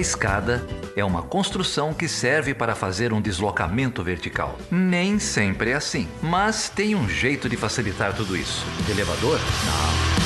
[0.00, 4.58] A escada é uma construção que serve para fazer um deslocamento vertical.
[4.70, 8.64] Nem sempre é assim, mas tem um jeito de facilitar tudo isso.
[8.88, 9.38] Elevador?
[9.38, 10.20] Não.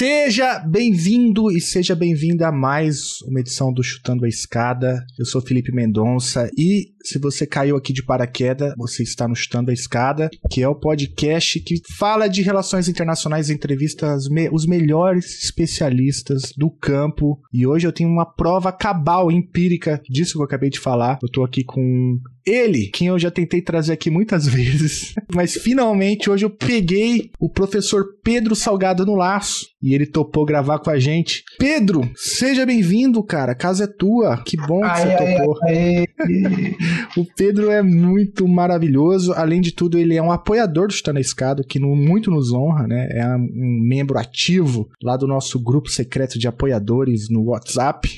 [0.00, 5.04] Seja bem-vindo e seja bem-vinda a mais uma edição do Chutando a Escada.
[5.18, 9.70] Eu sou Felipe Mendonça e se você caiu aqui de paraquedas, você está no Chutando
[9.70, 15.42] a Escada, que é o podcast que fala de relações internacionais, entrevista me os melhores
[15.44, 17.40] especialistas do campo.
[17.52, 21.18] E hoje eu tenho uma prova cabal, empírica disso que eu acabei de falar.
[21.22, 26.30] Eu tô aqui com ele, quem eu já tentei trazer aqui muitas vezes, mas finalmente
[26.30, 30.98] hoje eu peguei o professor Pedro Salgado no laço e ele topou gravar com a
[30.98, 31.42] gente.
[31.58, 33.52] Pedro, seja bem-vindo, cara.
[33.52, 34.42] A casa é tua.
[34.44, 35.58] Que bom que Aê, você aê, topou.
[35.64, 36.06] aê.
[37.16, 39.32] O Pedro é muito maravilhoso.
[39.32, 43.08] Além de tudo, ele é um apoiador do a Escada, que muito nos honra, né?
[43.12, 48.08] É um membro ativo lá do nosso grupo secreto de apoiadores no WhatsApp.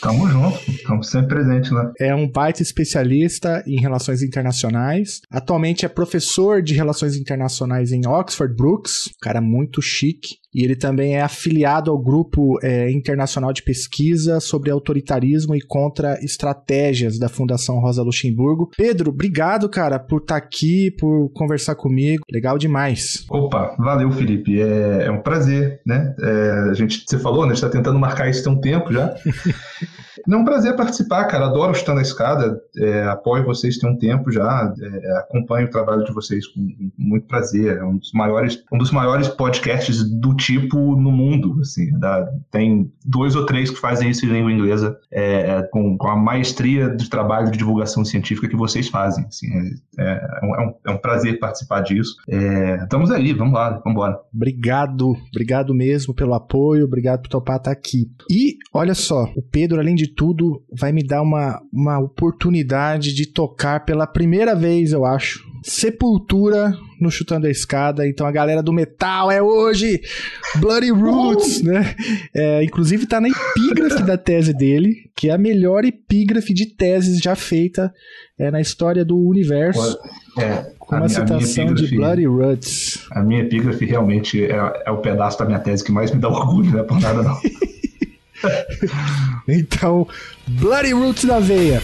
[0.00, 1.92] Tamo junto, estamos sempre presentes lá.
[1.98, 5.20] É um baita especialista em relações internacionais.
[5.30, 10.36] Atualmente é professor de relações internacionais em Oxford Brookes, um cara muito chique.
[10.56, 17.18] E ele também é afiliado ao grupo é, internacional de pesquisa sobre autoritarismo e contra-estratégias
[17.18, 18.70] da Fundação Rosa Luxemburgo.
[18.74, 22.24] Pedro, obrigado, cara, por estar aqui, por conversar comigo.
[22.32, 23.26] Legal demais.
[23.28, 24.58] Opa, valeu, Felipe.
[24.58, 26.14] É, é um prazer, né?
[26.18, 27.52] É, a gente, você falou, né?
[27.52, 29.14] A gente tá tentando marcar isso tem um tempo já.
[30.26, 31.46] Não, é um prazer participar, cara.
[31.46, 32.60] Adoro estar na escada.
[32.78, 34.72] É, apoio vocês tem um tempo já.
[34.80, 36.66] É, acompanho o trabalho de vocês com
[36.98, 37.76] muito prazer.
[37.78, 41.58] É um dos maiores, um dos maiores podcasts do tipo no mundo.
[41.60, 46.08] Assim, da- tem dois ou três que fazem isso em língua inglesa é, com, com
[46.08, 49.24] a maestria de trabalho de divulgação científica que vocês fazem.
[49.26, 49.46] Assim,
[49.98, 52.16] é, é, um, é um- é um prazer participar disso.
[52.28, 54.18] É, estamos aí, vamos lá, vamos embora.
[54.34, 58.10] Obrigado, obrigado mesmo pelo apoio, obrigado por topar estar aqui.
[58.30, 63.26] E olha só, o Pedro, além de tudo, vai me dar uma, uma oportunidade de
[63.26, 65.44] tocar pela primeira vez, eu acho.
[65.62, 68.08] Sepultura no Chutando a Escada.
[68.08, 70.00] Então a galera do metal é hoje
[70.56, 71.94] Bloody Roots, né?
[72.34, 77.18] É, inclusive tá na epígrafe da tese dele, que é a melhor epígrafe de teses
[77.18, 77.92] já feita
[78.38, 79.98] é, na história do universo,
[80.38, 83.06] É, com uma citação de Bloody Roots.
[83.10, 86.28] A minha epígrafe realmente é, é o pedaço da minha tese que mais me dá
[86.28, 87.36] orgulho, não é por nada não.
[89.48, 90.06] Então,
[90.46, 91.82] Bloody Roots na veia.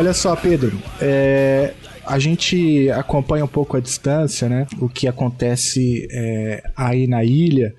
[0.00, 1.74] Olha só, Pedro, é,
[2.10, 4.66] a gente acompanha um pouco à distância, né?
[4.80, 7.72] O que acontece é, aí na ilha,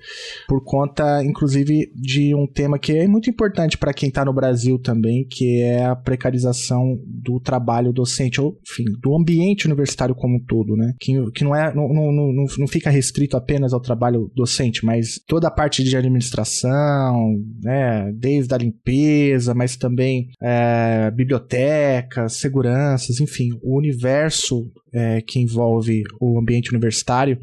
[0.48, 4.78] por conta, inclusive, de um tema que é muito importante para quem está no Brasil
[4.78, 10.40] também, que é a precarização do trabalho docente, ou, enfim, do ambiente universitário como um
[10.40, 10.94] todo, né?
[10.98, 15.20] Que, que não, é, não, não, não, não fica restrito apenas ao trabalho docente, mas
[15.26, 18.10] toda a parte de administração, né?
[18.14, 26.02] Desde a limpeza, mas também é, bibliotecas, seguranças, enfim, o universo universo é, que envolve
[26.20, 27.38] o ambiente universitário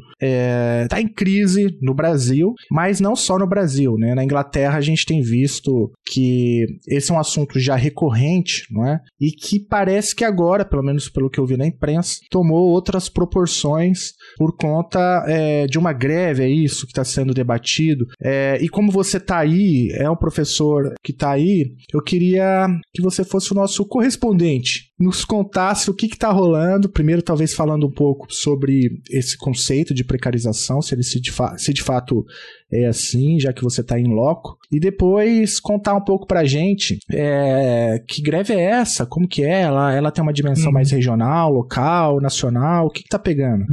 [0.84, 4.14] está em crise no Brasil, mas não só no Brasil, né?
[4.14, 9.00] Na Inglaterra a gente tem visto que esse é um assunto já recorrente, não é?
[9.18, 13.08] E que parece que agora, pelo menos pelo que eu vi na imprensa, tomou outras
[13.08, 18.06] proporções por conta é, de uma greve, é isso que está sendo debatido.
[18.22, 23.02] É, e como você está aí, é um professor que está aí, eu queria que
[23.02, 26.90] você fosse o nosso correspondente, nos contasse o que está rolando.
[26.90, 31.56] Primeiro, talvez falando um pouco sobre esse conceito de precarização, se ele se de, fa
[31.56, 32.24] se de fato
[32.72, 34.58] é assim, já que você está em loco.
[34.72, 39.62] E depois contar um pouco pra gente é, que greve é essa, como que é,
[39.62, 40.74] ela, ela tem uma dimensão Hum.
[40.74, 43.66] mais regional, local, nacional, o que, que tá pegando?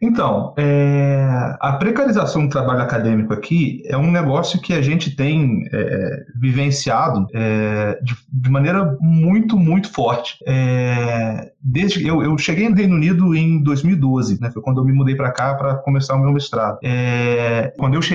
[0.00, 5.62] Então, é, a precarização do trabalho acadêmico aqui é um negócio que a gente tem
[5.72, 10.38] é, vivenciado é, de, de, maneira muito, muito forte.
[10.44, 14.50] É, desde eu, eu cheguei no Reino Unido em 2012, né?
[14.50, 16.78] Foi quando eu me mudei para cá para começar o meu mestrado.
[16.82, 18.11] É, quando eu cheguei,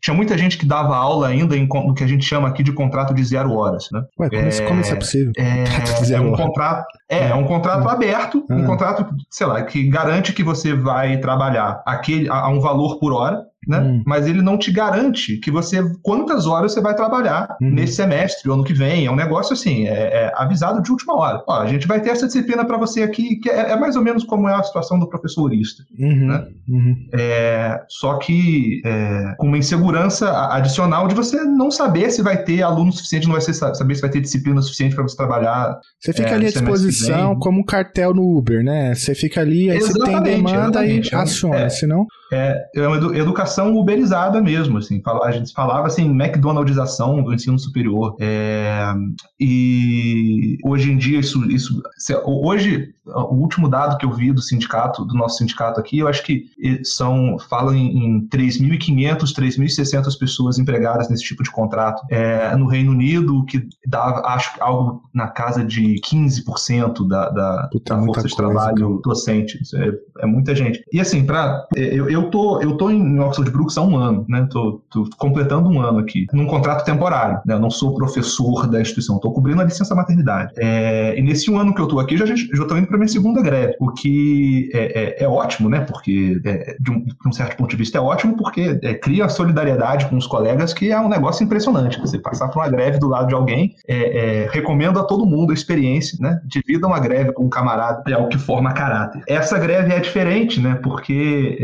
[0.00, 2.72] tinha muita gente que dava aula ainda em, no que a gente chama aqui de
[2.72, 4.02] contrato de zero horas, né?
[4.18, 5.32] Ué, como, é, como isso é possível?
[5.36, 8.66] É, é um contrato, é, é um contrato aberto, um ah.
[8.66, 13.12] contrato, sei lá, que garante que você vai trabalhar aquele, a, a um valor por
[13.12, 13.80] hora, né?
[13.80, 14.02] Hum.
[14.06, 17.70] Mas ele não te garante que você quantas horas você vai trabalhar uhum.
[17.70, 19.06] nesse semestre ou ano que vem.
[19.06, 21.42] É um negócio assim, é, é avisado de última hora.
[21.46, 24.02] Ó, a gente vai ter essa disciplina para você aqui, que é, é, mais ou
[24.02, 25.82] menos como é a situação do professorista.
[25.98, 26.26] Uhum.
[26.26, 26.46] Né?
[26.68, 27.08] Uhum.
[27.12, 32.62] É, só que é, com uma insegurança adicional de você não saber se vai ter
[32.62, 35.78] aluno suficiente, não vai ser, saber se vai ter disciplina suficiente para você trabalhar.
[36.00, 38.94] Você fica é, ali à disposição como um cartel no Uber, né?
[38.94, 42.06] Você fica ali, aí você tem demanda e é aciona, senão.
[42.32, 45.02] É, é uma educação uberizada mesmo, assim.
[45.22, 48.16] A gente falava assim, McDonaldização do ensino superior.
[48.20, 48.92] É,
[49.38, 51.82] e hoje em dia isso, isso,
[52.24, 56.22] hoje o último dado que eu vi do sindicato, do nosso sindicato aqui, eu acho
[56.24, 56.46] que
[56.82, 62.02] são falam em, em 3.500, 3.600 pessoas empregadas nesse tipo de contrato.
[62.10, 67.94] É, no Reino Unido, que dá, acho algo na casa de 15% da, da, Puta,
[67.94, 69.58] da força de trabalho docente.
[69.74, 70.82] É, é, muita gente.
[70.92, 74.46] E assim, para eu, eu tô eu tô em Oxford Brooks há um ano, né?
[74.50, 77.40] Tô, tô completando um ano aqui, num contrato temporário.
[77.44, 77.54] Né?
[77.54, 80.52] Eu não sou professor da instituição, estou cobrindo a licença maternidade.
[80.56, 83.42] É, e nesse um ano que eu estou aqui, já estou indo para minha segunda
[83.42, 85.80] greve, o que é, é, é ótimo, né?
[85.80, 89.28] Porque é, de, um, de, um, certo ponto de vista é ótimo, porque é, cria
[89.28, 92.00] solidariedade com os colegas, que é um negócio impressionante.
[92.00, 95.54] Você passar por uma greve do lado de alguém, é, recomendo a todo mundo a
[95.54, 96.40] experiência, né?
[96.44, 99.22] Divida uma greve com um camarada, é o que forma caráter.
[99.28, 100.78] Essa greve é diferente, né?
[100.82, 101.58] Porque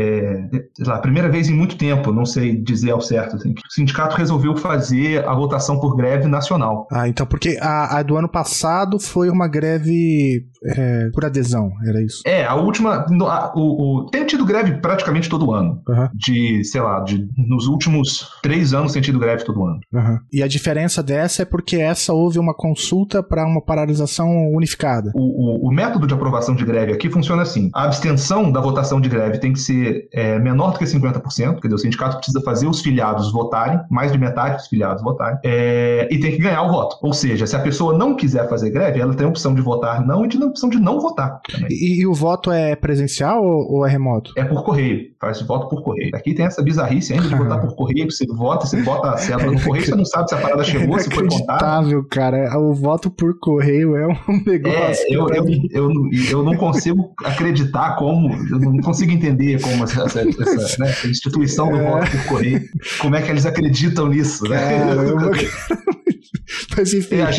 [0.75, 4.15] sei lá, primeira vez em muito tempo, não sei dizer ao certo, assim, o sindicato
[4.15, 6.87] resolveu fazer a votação por greve nacional.
[6.91, 12.01] Ah, então porque a, a do ano passado foi uma greve é, por adesão, era
[12.01, 12.21] isso?
[12.25, 13.05] É, a última.
[13.05, 15.81] A, o, o, tem tido greve praticamente todo ano.
[15.87, 16.07] Uhum.
[16.13, 19.79] De, sei lá, de, nos últimos três anos tem tido greve todo ano.
[19.91, 20.19] Uhum.
[20.31, 25.11] E a diferença dessa é porque essa houve uma consulta para uma paralisação unificada.
[25.13, 29.01] O, o, o, método de aprovação de greve aqui funciona assim: a abstenção da votação
[29.01, 32.41] de greve tem que ser é, menor do que 50%, quer dizer, o sindicato precisa
[32.41, 36.61] fazer os filiados votarem, mais de metade dos filiados votarem, é, e tem que ganhar
[36.63, 36.97] o voto.
[37.01, 40.05] Ou seja, se a pessoa não quiser fazer greve, ela tem a opção de votar
[40.05, 41.41] não e de não opção de não votar.
[41.69, 44.33] E, e, o voto é presencial ou, ou, é remoto?
[44.37, 46.11] É por correio, faz voto por correio.
[46.13, 49.51] Aqui tem essa bizarrice ainda de votar por correio, você vota, você bota a célula
[49.51, 52.03] no correio, você não sabe se a parada chegou, se foi contado.
[52.09, 55.05] cara, o voto por correio é um negócio.
[55.05, 55.91] É, eu, eu, eu,
[56.29, 61.42] eu, não consigo acreditar como, eu não consigo entender como essa, essa, essa né, instituição
[61.69, 61.83] do é.
[61.83, 62.69] voto por correio,
[62.99, 64.79] como é que eles acreditam nisso, né?
[64.79, 65.31] Caramba.
[66.75, 67.17] Mas enfim.
[67.17, 67.31] É, a,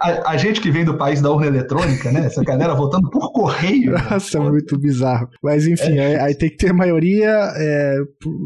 [0.00, 2.26] a, a, gente que vem do país da urna eletrônica, né?
[2.26, 3.92] Essa galera votando por correio.
[4.10, 5.28] Nossa, é muito bizarro.
[5.42, 6.06] Mas enfim, é.
[6.06, 7.96] aí, aí, tem que ter maioria é,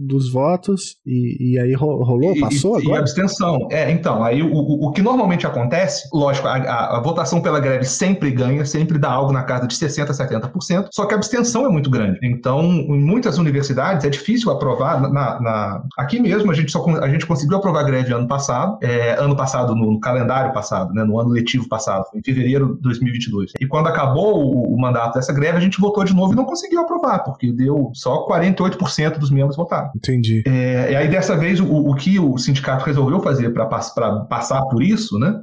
[0.06, 2.98] dos votos e, e aí rolou, passou e, agora?
[2.98, 3.68] E abstenção.
[3.70, 8.30] É, então, aí o, o, que normalmente acontece, lógico, a, a, votação pela greve sempre
[8.30, 11.90] ganha, sempre dá algo na casa de 60%, 70%, só que a abstenção é muito
[11.90, 12.18] grande.
[12.22, 15.00] Então, em muitas universidades é difícil aprovar.
[15.00, 15.82] Na, na...
[15.98, 19.36] Aqui mesmo, a gente, só, a gente conseguiu aprovar a greve ano passado, é, ano
[19.36, 23.52] passado no, no calendário passado, né, no ano letivo passado, em fevereiro de 2022.
[23.60, 26.44] E quando acabou o, o, mandato dessa greve, a gente votou de novo e não
[26.44, 29.90] conseguiu aprovar, porque deu só 48% dos membros votaram.
[29.94, 30.42] Entendi.
[30.46, 34.82] É, e aí, dessa vez, o, o que o sindicato resolveu fazer para passar por
[34.82, 35.40] isso, né?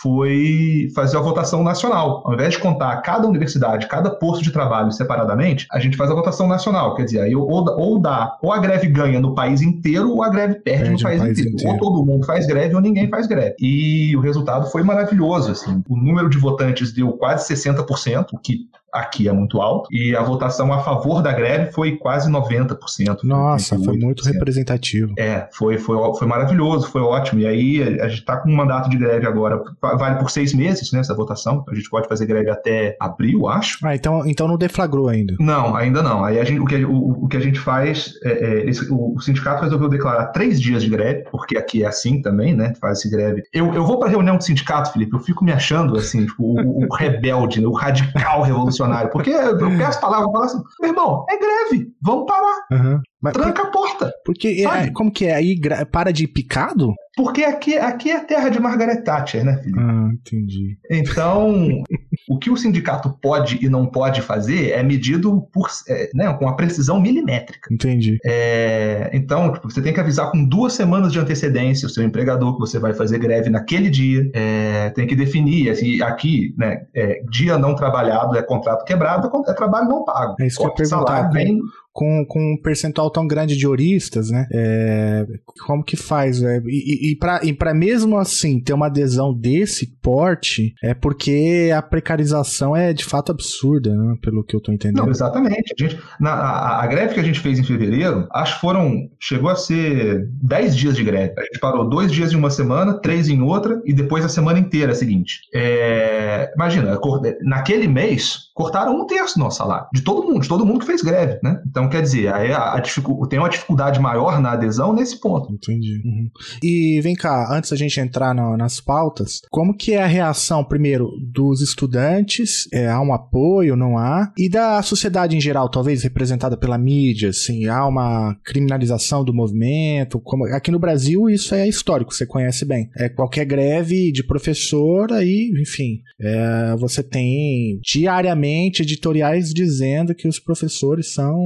[0.00, 2.22] Foi fazer a votação nacional.
[2.24, 6.14] Ao invés de contar cada universidade, cada posto de trabalho separadamente, a gente faz a
[6.14, 6.94] votação nacional.
[6.94, 10.28] Quer dizer, aí ou, ou dá, ou a greve ganha no país inteiro, ou a
[10.28, 11.54] greve perde, perde no país, país inteiro.
[11.54, 11.72] inteiro.
[11.72, 13.56] Ou todo mundo faz greve, ou ninguém faz greve.
[13.60, 15.52] E o resultado foi maravilhoso.
[15.52, 15.82] Assim.
[15.88, 18.68] O número de votantes deu quase 60%, o que
[19.00, 23.18] aqui é muito alto, e a votação a favor da greve foi quase 90%.
[23.22, 25.14] Nossa, foi muito representativo.
[25.18, 27.40] É, foi, foi, foi maravilhoso, foi ótimo.
[27.40, 30.92] E aí a gente está com um mandato de greve agora, vale por seis meses,
[30.92, 33.78] né, essa votação, a gente pode fazer greve até abril, acho.
[33.84, 35.34] Ah, então, então não deflagrou ainda.
[35.38, 36.24] Não, ainda não.
[36.24, 39.62] Aí gente, o, que, o, o que a gente faz, é, é esse, o, sindicato
[39.62, 43.42] resolveu declarar três dias de greve, porque aqui é assim também, né, faz esse greve.
[43.52, 46.84] Eu, eu vou para reunião do sindicato, Felipe, eu fico me achando, assim, tipo, o,
[46.84, 51.26] o rebelde, né, o radical revolucionário porque eu peço palavras, eu falo assim, meu irmão,
[51.28, 52.66] é greve, vamos parar.
[52.72, 53.00] Uhum.
[53.32, 53.68] Tranca por...
[53.68, 54.12] a porta.
[54.24, 55.34] Porque, é, como que é?
[55.34, 55.58] Aí
[55.90, 56.94] para de picado?
[57.16, 59.80] Porque aqui, aqui é terra de Margaret Thatcher, né, filho?
[59.80, 60.78] Ah, entendi.
[60.90, 61.82] Então,
[62.28, 66.48] O que o sindicato pode e não pode fazer é medido por, é, né, com
[66.48, 67.72] a precisão milimétrica.
[67.72, 68.18] Entendi.
[68.24, 72.54] É, então, tipo, você tem que avisar com duas semanas de antecedência o seu empregador
[72.54, 74.30] que você vai fazer greve naquele dia.
[74.34, 79.54] É, tem que definir, assim, aqui, né, é, dia não trabalhado é contrato quebrado, é
[79.54, 80.36] trabalho não pago.
[80.40, 81.30] É isso que eu perguntar.
[81.30, 81.60] Vem,
[81.98, 84.46] com, com um percentual tão grande de oristas, né?
[84.52, 85.26] É,
[85.66, 86.40] como que faz?
[86.40, 92.76] É, e, e para mesmo assim ter uma adesão desse porte, é porque a precarização
[92.76, 94.14] é de fato absurda, né?
[94.22, 95.02] Pelo que eu tô entendendo.
[95.02, 95.74] Não, exatamente.
[95.76, 99.08] A, gente, na, a, a, greve que a gente fez em fevereiro, acho que foram.
[99.18, 101.34] chegou a ser 10 dias de greve.
[101.36, 104.60] A gente parou dois dias em uma semana, três em outra, e depois a semana
[104.60, 105.40] inteira seguinte.
[105.52, 106.96] É, imagina,
[107.42, 109.88] naquele mês, cortaram um terço do nosso salário.
[109.92, 111.60] De todo mundo, de todo mundo que fez greve, né?
[111.66, 112.82] Então, quer dizer, a, a
[113.28, 115.52] tem uma dificuldade maior na adesão nesse ponto.
[115.52, 116.00] Entendi.
[116.04, 116.30] Uhum.
[116.62, 120.64] E vem cá, antes da gente entrar no, nas pautas, como que é a reação,
[120.64, 122.68] primeiro, dos estudantes?
[122.72, 124.32] É, há um apoio, não há?
[124.36, 130.20] E da sociedade em geral, talvez representada pela mídia, assim, há uma criminalização do movimento?
[130.20, 132.88] Como, aqui no Brasil isso é histórico, você conhece bem.
[132.96, 140.38] É qualquer greve de professor, aí, enfim, é, você tem diariamente editoriais dizendo que os
[140.38, 141.38] professores são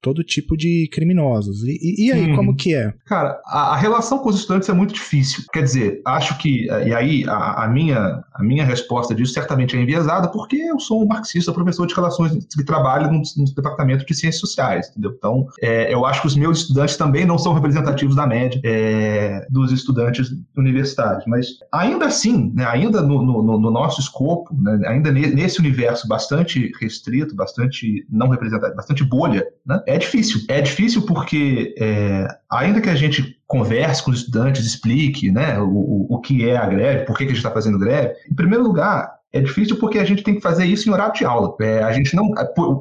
[0.00, 1.62] todo tipo de criminosos.
[1.62, 2.36] E, e aí, hum.
[2.36, 2.92] como que é?
[3.06, 5.44] Cara, a, a, relação com os estudantes é muito difícil.
[5.52, 9.80] Quer dizer, acho que, e aí a, a, minha, a minha resposta disso certamente é
[9.80, 14.14] enviesada, porque eu sou um marxista, professor de relações de trabalho no, no departamento de
[14.14, 15.12] ciências sociais, entendeu?
[15.16, 19.46] Então, é, eu acho que os meus estudantes também não são representativos da média é,
[19.50, 21.24] dos estudantes universitários.
[21.26, 26.72] Mas ainda assim, né, ainda no, no, no nosso escopo, né, ainda nesse universo bastante
[26.80, 29.82] restrito, bastante não representativo, bastante bolha, né?
[29.86, 30.40] É difícil.
[30.48, 36.06] É difícil porque, é, ainda que a gente converse com os estudantes, explique né, o,
[36.08, 39.20] o que é a greve, por que, a gente está fazendo greve, em primeiro lugar,
[39.32, 41.54] é difícil porque a gente tem que fazer isso em horário de aula.
[41.60, 42.32] É, a, gente não,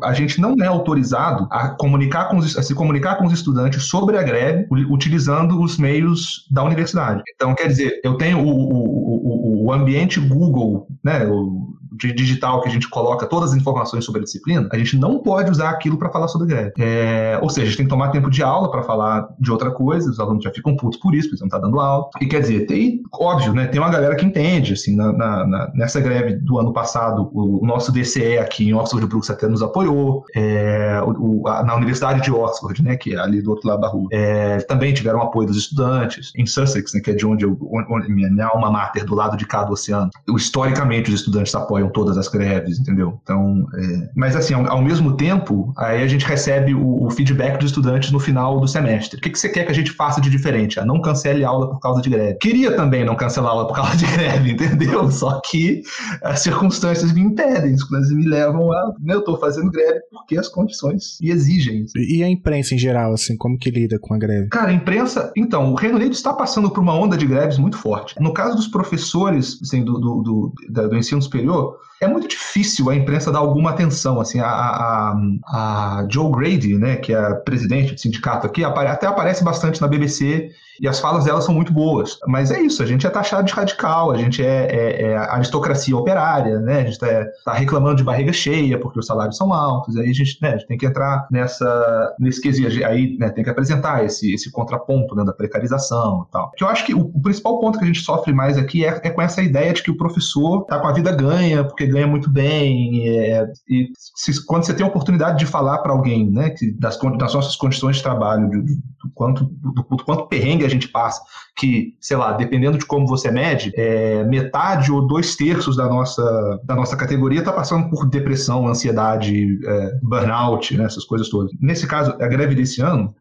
[0.04, 3.84] a, gente não é autorizado a, comunicar com os, a se comunicar com os estudantes
[3.84, 7.22] sobre a greve utilizando os meios da universidade.
[7.36, 12.62] Então, quer dizer, eu tenho o, o, o, o ambiente Google, né, o, de digital
[12.62, 15.70] que a gente coloca todas as informações sobre a disciplina, a gente não pode usar
[15.70, 16.74] aquilo para falar sobre greve.
[16.80, 19.72] É, ou seja, a gente tem que tomar tempo de aula para falar de outra
[19.72, 22.10] coisa, os alunos já ficam putos por isso, porque não está dando aula.
[22.22, 26.00] E quer dizer, tem, óbvio, né, tem uma galera que entende, assim, na, na, nessa
[26.00, 30.24] greve do ano passado, o, o, nosso DCE aqui em Oxford Brooks até nos apoiou,
[30.36, 33.88] é, o, a, na Universidade de Oxford, né, que é ali do outro lado da
[33.88, 36.32] rua, é, também tiveram apoio dos estudantes.
[36.36, 37.58] Em Sussex, né, que é de onde, eu,
[37.90, 42.18] onde minha alma mater, do lado de cá do oceano, historicamente os estudantes apoiam todas
[42.18, 43.20] as greves, entendeu?
[43.24, 44.10] Então, é...
[44.16, 48.12] mas assim, ao, ao, mesmo tempo, aí a gente recebe o, o, feedback dos estudantes
[48.12, 49.18] no final do semestre.
[49.18, 50.80] O que, que você quer que a gente faça de diferente?
[50.80, 52.38] Ah, não cancele aula por causa de greve.
[52.40, 55.10] Queria também não cancelar a aula por causa de greve, entendeu?
[55.12, 55.82] Só que
[56.24, 58.94] as circunstâncias me impedem, as me levam a.
[59.00, 61.86] Né, eu estou fazendo greve porque as condições me exigem.
[61.96, 64.50] E a imprensa em geral, assim, como que lida com a greve?
[64.50, 65.32] Cara, a imprensa.
[65.36, 68.16] Então, o Reino Unido está passando por uma onda de greves muito forte.
[68.20, 72.96] No caso dos professores assim, do, do, do, do ensino superior, é muito difícil a
[72.96, 74.20] imprensa dar alguma atenção.
[74.20, 75.16] Assim, a, a,
[75.48, 80.52] a Joe Grady, né, que é presidente do sindicato aqui, até aparece bastante na BBC
[80.80, 82.18] e as falas dela são muito boas.
[82.28, 85.96] Mas é isso, a gente é taxado de radical, a gente é, é, é aristocracia
[85.96, 86.76] operária, né?
[86.76, 90.14] A gente está tá reclamando de barriga cheia porque os salários são altos, aí a
[90.14, 94.06] gente, né, a gente tem que entrar nessa, nesse quesito, aí né, tem que apresentar
[94.06, 96.52] esse, esse contraponto né, da precarização e tal.
[96.56, 99.00] Que eu acho que o, o, principal ponto que a gente sofre mais aqui é,
[99.04, 102.08] é, com essa ideia de que o professor tá com a vida ganha, porque ganha
[102.08, 106.52] muito bem, é, e se, quando você tem a oportunidade de falar para alguém, né,
[106.52, 110.70] que das, das nossas condições de trabalho, do, do, quanto, do, do quanto perrengue a
[110.70, 111.22] gente passa,
[111.58, 116.60] que, sei lá, dependendo de como você mede, é, metade ou dois terços da nossa,
[116.64, 121.52] da nossa categoria está passando por depressão, ansiedade, é, burnout, né, essas coisas todas.
[121.60, 123.14] Nesse caso, a greve desse ano,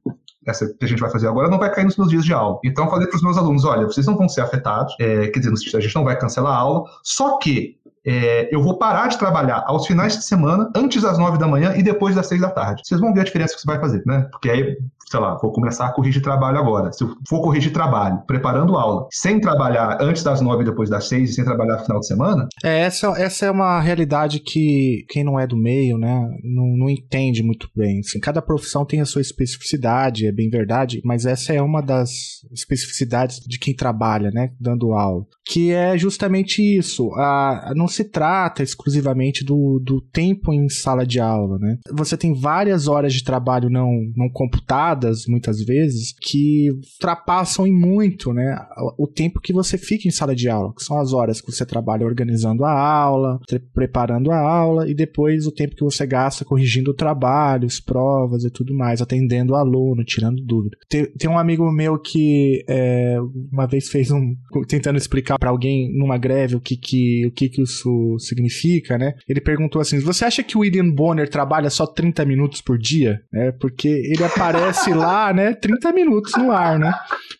[0.47, 2.59] essa que a gente vai fazer agora, não vai cair nos meus dias de aula.
[2.65, 5.41] Então, eu falei para os meus alunos: olha, vocês não vão ser afetados, é, quer
[5.41, 9.19] dizer, a gente não vai cancelar a aula, só que é, eu vou parar de
[9.19, 12.50] trabalhar aos finais de semana, antes das nove da manhã e depois das seis da
[12.50, 12.83] tarde.
[12.85, 14.26] Vocês vão ver a diferença que você vai fazer, né?
[14.31, 14.78] Porque aí,
[15.11, 16.93] sei lá, vou começar a corrigir trabalho agora.
[16.93, 21.31] Se eu for corrigir trabalho, preparando aula, sem trabalhar antes das nove depois das seis,
[21.31, 22.49] e sem trabalhar no final de semana.
[22.62, 26.91] É, essa, essa é uma realidade que quem não é do meio, né, não, não
[26.91, 28.00] entende muito bem.
[28.00, 32.11] Assim, cada profissão tem a sua especificidade, é bem verdade, mas essa é uma das
[32.53, 35.25] especificidades de quem trabalha, né, dando aula.
[35.47, 37.11] Que é justamente isso.
[37.15, 41.79] A, não se trata exclusivamente do, do tempo em sala de aula, né?
[41.93, 48.33] Você tem várias horas de trabalho não, não computado muitas vezes, que ultrapassam em muito,
[48.33, 48.57] né,
[48.99, 51.64] o tempo que você fica em sala de aula, que são as horas que você
[51.64, 53.38] trabalha organizando a aula,
[53.73, 58.75] preparando a aula, e depois o tempo que você gasta corrigindo trabalhos, provas e tudo
[58.75, 60.76] mais, atendendo o aluno, tirando dúvida.
[60.88, 63.17] Tem, tem um amigo meu que é,
[63.52, 64.35] uma vez fez um.
[64.67, 69.14] tentando explicar para alguém numa greve o que, que, o que, que isso significa, né?
[69.28, 73.21] Ele perguntou assim: você acha que o William Bonner trabalha só 30 minutos por dia?
[73.33, 75.54] É, porque ele aparece lá, né?
[75.54, 76.92] 30 minutos no ar, né?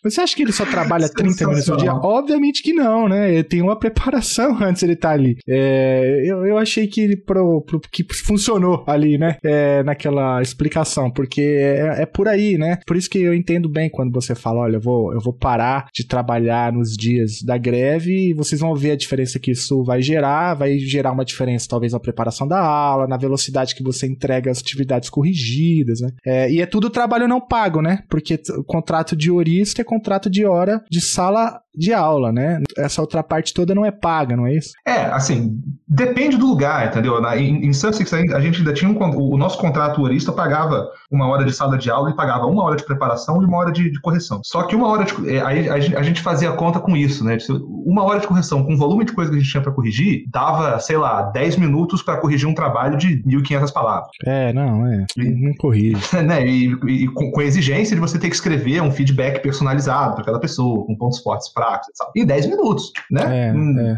[0.03, 1.93] Você acha que ele só trabalha 30 minutos por dia?
[1.93, 3.33] Obviamente que não, né?
[3.33, 5.37] Ele tem uma preparação antes ele estar tá ali.
[5.47, 9.37] É, eu, eu achei que ele pro, pro, que funcionou ali, né?
[9.43, 12.79] É, naquela explicação, porque é, é, por aí, né?
[12.85, 15.87] Por isso que eu entendo bem quando você fala, olha, eu vou, eu vou parar
[15.93, 20.01] de trabalhar nos dias da greve e vocês vão ver a diferença que isso vai
[20.01, 24.49] gerar, vai gerar uma diferença talvez na preparação da aula, na velocidade que você entrega
[24.49, 26.09] as atividades corrigidas, né?
[26.25, 28.03] É, e é tudo trabalho não pago, né?
[28.09, 32.61] Porque o contrato de orista é contrato de hora de sala de aula, né?
[32.77, 34.71] Essa outra parte toda não é paga, não é isso?
[34.85, 37.21] É, assim, depende do lugar, entendeu?
[37.21, 41.27] Na, em, em Sussex a gente ainda tinha um, o nosso contrato orista pagava uma
[41.27, 43.89] hora de sala de aula e pagava uma hora de preparação e uma hora de,
[43.89, 44.41] de correção.
[44.43, 47.37] Só que uma hora de, é, aí a, gente fazia conta com isso, né?
[47.85, 50.23] Uma hora de correção com o volume de coisa que a gente tinha para corrigir,
[50.29, 54.09] dava, sei lá, 10 minutos para corrigir um trabalho de 1.500 palavras.
[54.25, 55.05] É, não, é.
[55.17, 55.99] E, não corrige.
[56.23, 56.45] né?
[56.45, 60.21] E, e com, com, a exigência de você ter que escrever um feedback personalizado para
[60.21, 62.11] aquela pessoa, com pontos fortes, fracos, etc.
[62.15, 63.47] Em 10 minutos, né?
[63.47, 63.79] É, hum.
[63.79, 63.97] é.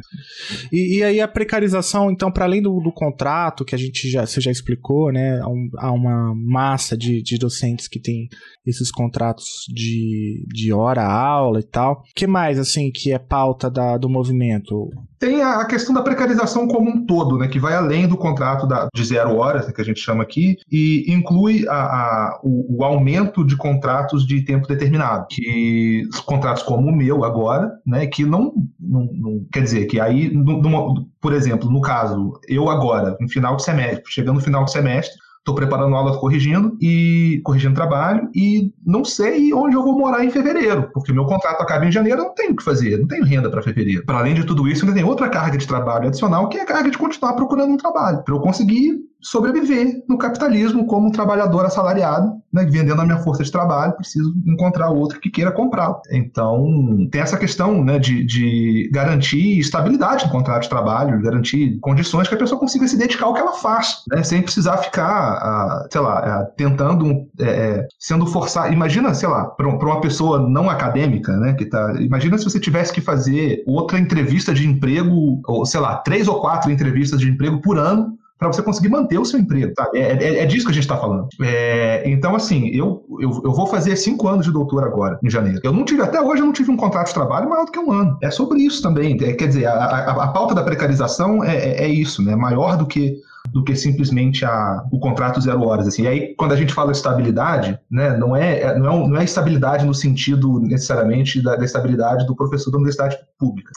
[0.71, 4.25] E, e, aí a precarização, então, para além do, do, contrato que a gente já,
[4.25, 5.39] você já explicou, né?
[5.39, 8.27] Há, um, há uma massa de, de docentes que tem
[8.65, 11.93] esses contratos de, de hora-aula e tal.
[11.93, 14.89] O que mais, assim, que é pauta da, do movimento?
[15.21, 18.89] Tem a questão da precarização como um todo, né, que vai além do contrato da,
[18.91, 22.83] de zero horas, né, que a gente chama aqui, e inclui a, a, o, o,
[22.83, 28.51] aumento de contratos de tempo determinado, que contratos como o meu agora, né, que não,
[28.79, 33.55] não, não quer dizer que aí, no, por exemplo, no caso, eu agora, no final
[33.55, 38.71] de semestre, chegando no final de semestre, Estou preparando aula corrigindo e corrigindo trabalho e
[38.85, 42.25] não sei onde eu vou morar em fevereiro, porque meu contrato acaba em janeiro, eu
[42.25, 44.05] não tenho o que fazer, não tenho renda para fevereiro.
[44.05, 46.65] Para além de tudo isso, ainda tem outra carga de trabalho adicional, que é a
[46.65, 51.65] carga de continuar procurando um trabalho, para eu conseguir sobreviver no capitalismo como um trabalhador
[51.65, 55.99] assalariado, né, vendendo a minha força de trabalho, preciso encontrar outro que queira comprar.
[56.11, 62.27] Então, tem essa questão né, de, de garantir estabilidade no contrato de trabalho, garantir condições
[62.27, 66.01] que a pessoa consiga se dedicar ao que ela faz, né, sem precisar ficar, sei
[66.01, 68.73] lá, tentando, é, é, sendo forçado.
[68.73, 72.91] Imagina, sei lá, para uma pessoa não acadêmica, né, que tá, imagina se você tivesse
[72.91, 77.61] que fazer outra entrevista de emprego, ou sei lá, três ou quatro entrevistas de emprego
[77.61, 79.87] por ano para você conseguir manter o seu emprego, tá?
[79.93, 81.27] É, é, é disso que a gente está falando.
[81.43, 85.59] É, então, assim, eu, eu, eu, vou fazer cinco anos de doutor agora, em janeiro.
[85.63, 87.77] Eu não tive, até hoje, eu não tive um contrato de trabalho maior do que
[87.77, 88.17] um ano.
[88.19, 89.15] É sobre isso também.
[89.21, 92.35] É, quer dizer, a, a, a pauta da precarização é, é, é isso, né?
[92.35, 93.21] Maior do que
[93.51, 95.87] do que simplesmente a, o contrato zero horas.
[95.87, 96.03] Assim.
[96.03, 99.17] E aí, quando a gente fala de estabilidade, né, não, é, é, não, é, não
[99.17, 103.71] é estabilidade no sentido necessariamente da, da estabilidade do professor da universidade pública,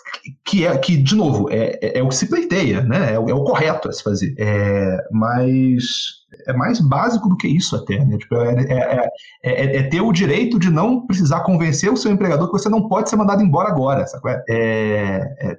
[0.45, 3.35] que, é, que de novo, é, é, é o que se pleiteia, né, é, é
[3.35, 4.35] o correto a se fazer.
[4.39, 8.17] É, mas é mais básico do que isso até, né?
[8.19, 9.09] Tipo, é, é,
[9.43, 12.89] é, é, ter o direito de não precisar convencer o seu empregador que você não
[12.89, 14.43] pode ser mandado embora agora, sabe?
[14.49, 15.59] É,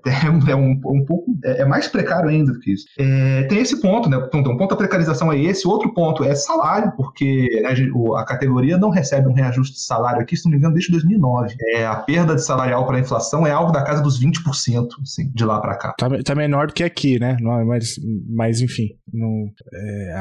[0.49, 2.85] é, um, um pouco, é, mais precário ainda do que isso.
[3.49, 4.17] tem esse ponto, né?
[4.33, 7.73] Então, um ponto da precarização é esse, outro ponto é salário, porque né,
[8.17, 11.55] a categoria não recebe um reajuste de salário aqui, se não me engano, desde 2009.
[11.73, 15.31] É, a perda de salarial para a inflação é algo da casa dos 20%, assim,
[15.33, 15.93] de lá para cá.
[15.97, 17.37] Tá, tá, menor do que aqui, né?
[17.41, 19.49] Mas, mas enfim, não,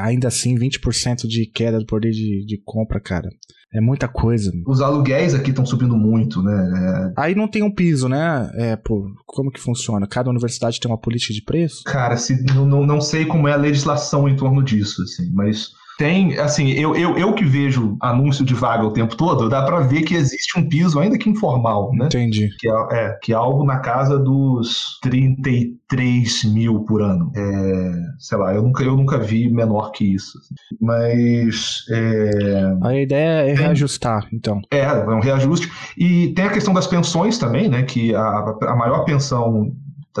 [0.01, 3.29] ainda assim assim, 20% de queda do poder de, de compra, cara.
[3.73, 4.51] É muita coisa.
[4.65, 7.11] Os aluguéis aqui estão subindo muito, né?
[7.17, 7.21] É...
[7.21, 8.49] Aí não tem um piso, né?
[8.55, 10.07] É, pô, como que funciona?
[10.07, 11.83] Cada universidade tem uma política de preço?
[11.83, 15.71] Cara, se, não, não, não sei como é a legislação em torno disso, assim, mas
[15.97, 19.79] tem, assim, eu, eu, eu que vejo anúncio de vaga o tempo todo, dá para
[19.79, 22.07] ver que existe um piso, ainda que informal, né?
[22.07, 22.49] Entendi.
[22.59, 27.31] Que é, é, que é algo na casa dos 33 mil por ano.
[27.35, 30.37] É, sei lá, eu nunca, eu nunca vi menor que isso.
[30.37, 30.55] Assim.
[30.81, 31.85] Mas.
[31.89, 34.61] É, a ideia é reajustar, então.
[34.71, 35.71] É, é um reajuste.
[35.97, 37.83] E tem a questão das pensões também, né?
[37.83, 39.71] Que a, a maior pensão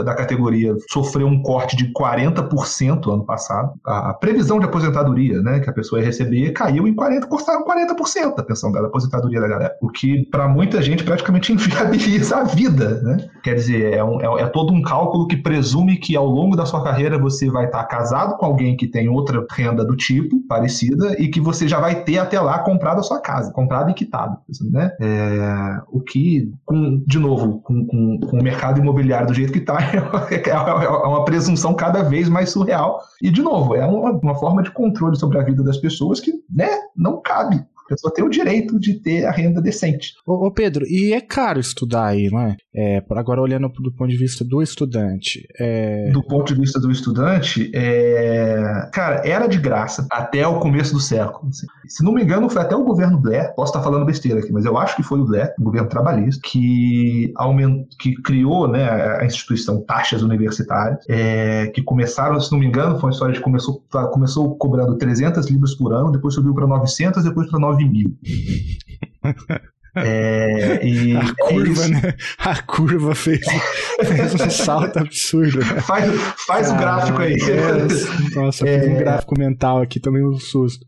[0.03, 3.73] da categoria sofreu um corte de 40% ano passado.
[3.85, 8.35] A, previsão de aposentadoria, né, que a pessoa ia receber, caiu em 40%, cortaram 40%
[8.35, 9.75] da pensão da aposentadoria da galera.
[9.81, 13.17] O que, para muita gente, praticamente inviabiliza a vida, né?
[13.43, 16.65] Quer dizer, é, um, é, é, todo um cálculo que presume que ao longo da
[16.65, 21.15] sua carreira você vai estar casado com alguém que tem outra renda do tipo, parecida,
[21.19, 24.37] e que você já vai ter até lá comprado a sua casa, comprado e quitado,
[24.71, 24.91] né?
[24.99, 29.59] É, o que, com, de novo, com, com, com o mercado imobiliário do jeito que
[29.59, 29.77] está,
[30.49, 33.01] é, uma presunção cada vez mais surreal.
[33.21, 36.33] E, de novo, é uma, uma forma de controle sobre a vida das pessoas que
[36.49, 37.65] né, não cabe.
[37.85, 40.13] A pessoa tem o direito de ter a renda decente.
[40.25, 42.57] Ô, ô Pedro, e é caro estudar aí, não é?
[42.75, 45.47] é agora olhando do ponto de vista do estudante.
[45.59, 46.09] É...
[46.11, 48.89] Do ponto de vista do estudante, é...
[48.91, 51.49] cara, era de graça até o começo do século.
[51.49, 51.67] Assim.
[51.87, 54.65] Se não me engano, foi até o governo Blair, posso estar falando besteira aqui, mas
[54.65, 57.85] eu acho que foi o Blair, o governo trabalhista, que, aument...
[57.99, 61.67] que criou né, a instituição taxas universitárias, é...
[61.67, 65.75] que começaram, se não me engano, foi uma história de começou, começou cobrando 300 libras
[65.75, 68.11] por ano, depois subiu para 900, depois para 9 mil.
[69.95, 72.13] É, e a é curva, né?
[72.39, 73.45] A curva fez,
[74.03, 75.59] fez um salto absurdo.
[75.59, 75.81] Né?
[75.81, 76.11] Faz,
[76.45, 77.35] faz o gráfico aí.
[77.35, 80.85] É, nossa, é, fiz um gráfico mental aqui, também um susto.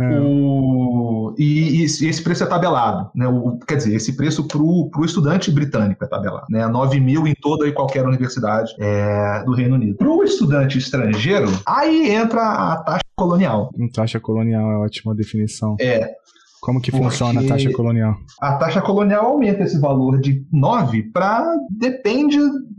[0.00, 0.20] É.
[0.20, 3.26] O, e, e, esse preço é tabelado, né?
[3.28, 6.66] O, quer dizer, esse preço para o estudante britânico é tabelado, né?
[6.66, 9.96] 9 mil em toda e qualquer universidade é, do Reino Unido.
[9.96, 13.70] Para o estudante estrangeiro, aí entra a taxa colonial.
[13.92, 15.76] Taxa colonial é ótima definição.
[15.80, 16.12] É,
[16.60, 18.16] como que funciona a taxa colonial?
[18.40, 22.38] A taxa colonial aumenta esse valor de 9 para depende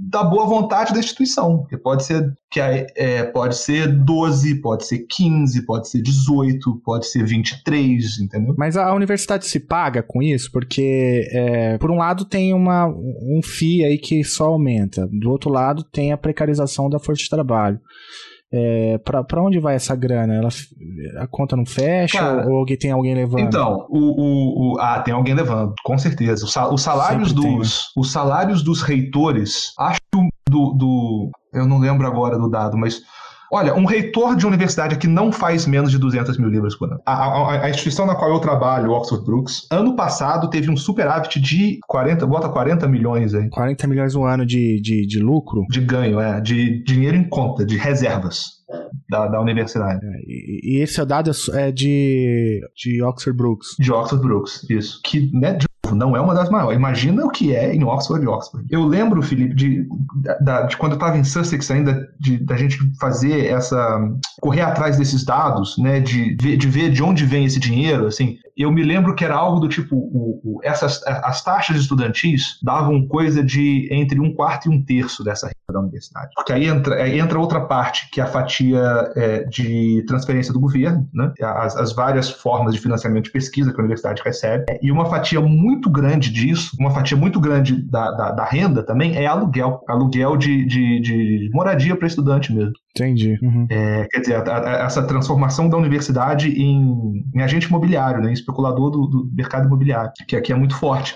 [0.10, 1.66] da boa vontade da instituição.
[1.70, 7.08] Que pode ser que é, pode ser 12, pode ser 15, pode ser 18, pode
[7.08, 8.56] ser 23, entendeu?
[8.58, 10.52] Mas a universidade se paga com isso?
[10.52, 15.52] Porque, é, por um lado, tem uma, um FII aí que só aumenta, do outro
[15.52, 17.80] lado, tem a precarização da força de trabalho.
[18.52, 20.34] É, para onde vai essa grana?
[20.34, 20.50] Ela,
[21.20, 23.42] a conta não fecha Cara, ou, ou tem alguém levando?
[23.42, 26.46] Então, o, o, o, ah, tem alguém levando, com certeza.
[26.46, 30.00] Os salários dos, tem, os salários dos reitores, acho
[30.50, 33.02] do, do, eu não lembro agora do dado, mas
[33.52, 37.02] Olha, um reitor de universidade que não faz menos de 200 mil libras por ano.
[37.06, 41.40] A, a, a, instituição na qual eu trabalho, Oxford Brooks, ano passado teve um superávit
[41.40, 43.50] de 40, bota 40 milhões aí.
[43.50, 45.66] 40 milhões no ano de, de, de lucro?
[45.70, 46.40] De ganho, é.
[46.40, 48.60] De dinheiro em conta, de reservas.
[49.10, 50.06] Da, da, universidade.
[50.06, 53.70] É, e, e, esse é dado é de, de Oxford Brooks.
[53.80, 55.02] De Oxford Brooks, isso.
[55.04, 56.78] Que, né, de não é uma das maiores.
[56.78, 58.66] Imagina o que é em Oxford Oxford.
[58.70, 62.78] Eu lembro, Felipe, de, de, de quando eu estava em Sussex ainda, de, da gente
[63.00, 64.00] fazer essa.
[64.42, 66.00] correr atrás desses dados, né?
[66.00, 69.58] De, de ver de onde vem esse dinheiro, assim eu me lembro que era algo
[69.62, 74.70] do tipo, o, o, essas, as taxas estudantis davam coisa de entre um quarto e
[74.70, 76.30] um terço dessa renda da universidade.
[76.36, 80.60] Porque aí entra, aí entra outra parte, que é a fatia é, de transferência do
[80.60, 81.32] governo, né?
[81.42, 85.42] as, as, várias formas de financiamento de pesquisa que a universidade recebe, e uma fatia
[85.42, 90.38] muito grande disso, uma fatia muito grande da, da, da renda também, é aluguel, aluguel
[90.38, 92.74] de, de, de moradia para estudante mesmo.
[92.96, 93.38] Entendi.
[93.42, 93.68] Uhum.
[93.70, 98.34] É, quer dizer, a, a, essa transformação da universidade em, em agente imobiliário, né, em
[98.34, 101.16] especulador do, do mercado imobiliário, que aqui é muito forte.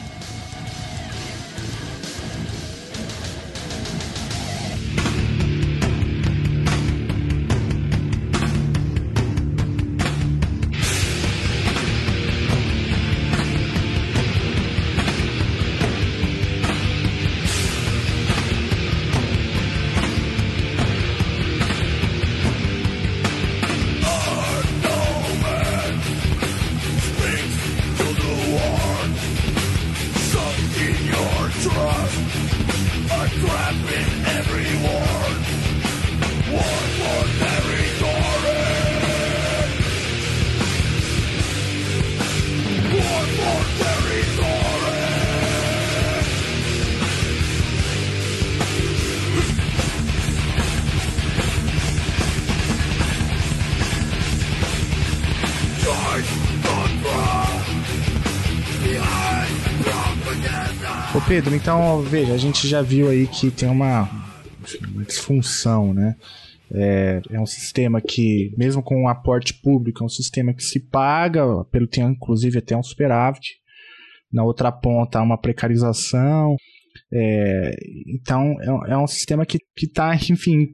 [61.31, 64.03] Pedro, então, veja, a gente já viu aí que tem uma,
[65.07, 66.17] disfunção, né?
[66.69, 70.77] É, é, um sistema que, mesmo com um aporte público, é um sistema que se
[70.77, 73.61] paga, pelo tem inclusive até um superávit.
[74.29, 76.57] Na outra ponta há uma precarização.
[77.13, 77.75] É,
[78.07, 80.67] então, é, é, um sistema que está, enfim,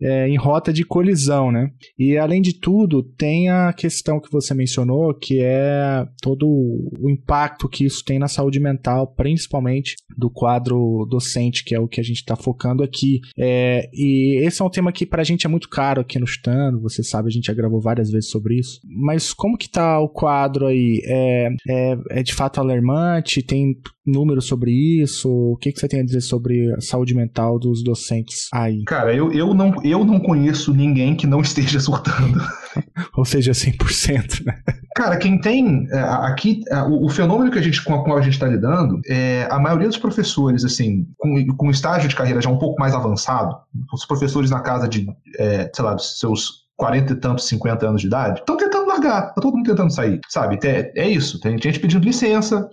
[0.00, 1.70] é, em rota de colisão, né?
[1.98, 7.68] E, além de tudo, tem a questão que você mencionou, que é todo o impacto
[7.68, 12.04] que isso tem na saúde mental, principalmente do quadro docente, que é o que a
[12.04, 13.20] gente está focando aqui.
[13.38, 16.26] É, e esse é um tema que, para a gente, é muito caro aqui no
[16.26, 18.80] Stano, você sabe, a gente já gravou várias vezes sobre isso.
[18.84, 21.00] Mas como que está o quadro aí?
[21.04, 23.42] É, é, é de fato alarmante?
[23.42, 23.76] Tem
[24.06, 25.55] números sobre isso?
[25.56, 28.84] O que, que você tem a dizer sobre a saúde mental dos docentes aí?
[28.84, 32.38] Cara, eu, eu, não, eu não conheço ninguém que não esteja surtando.
[33.16, 34.60] Ou seja, 100%, né?
[34.94, 38.18] Cara, quem tem é, aqui, é, o, o fenômeno que a gente, com o qual
[38.18, 42.42] a gente está lidando, é a maioria dos professores, assim, com, com estágio de carreira
[42.42, 43.56] já um pouco mais avançado,
[43.94, 45.06] os professores na casa de,
[45.38, 49.40] é, sei lá, seus 40 e tantos, 50 anos de idade, estão tentando largar, tá
[49.40, 50.58] todo mundo tentando sair, sabe?
[50.62, 52.68] É, é isso, tem gente pedindo licença,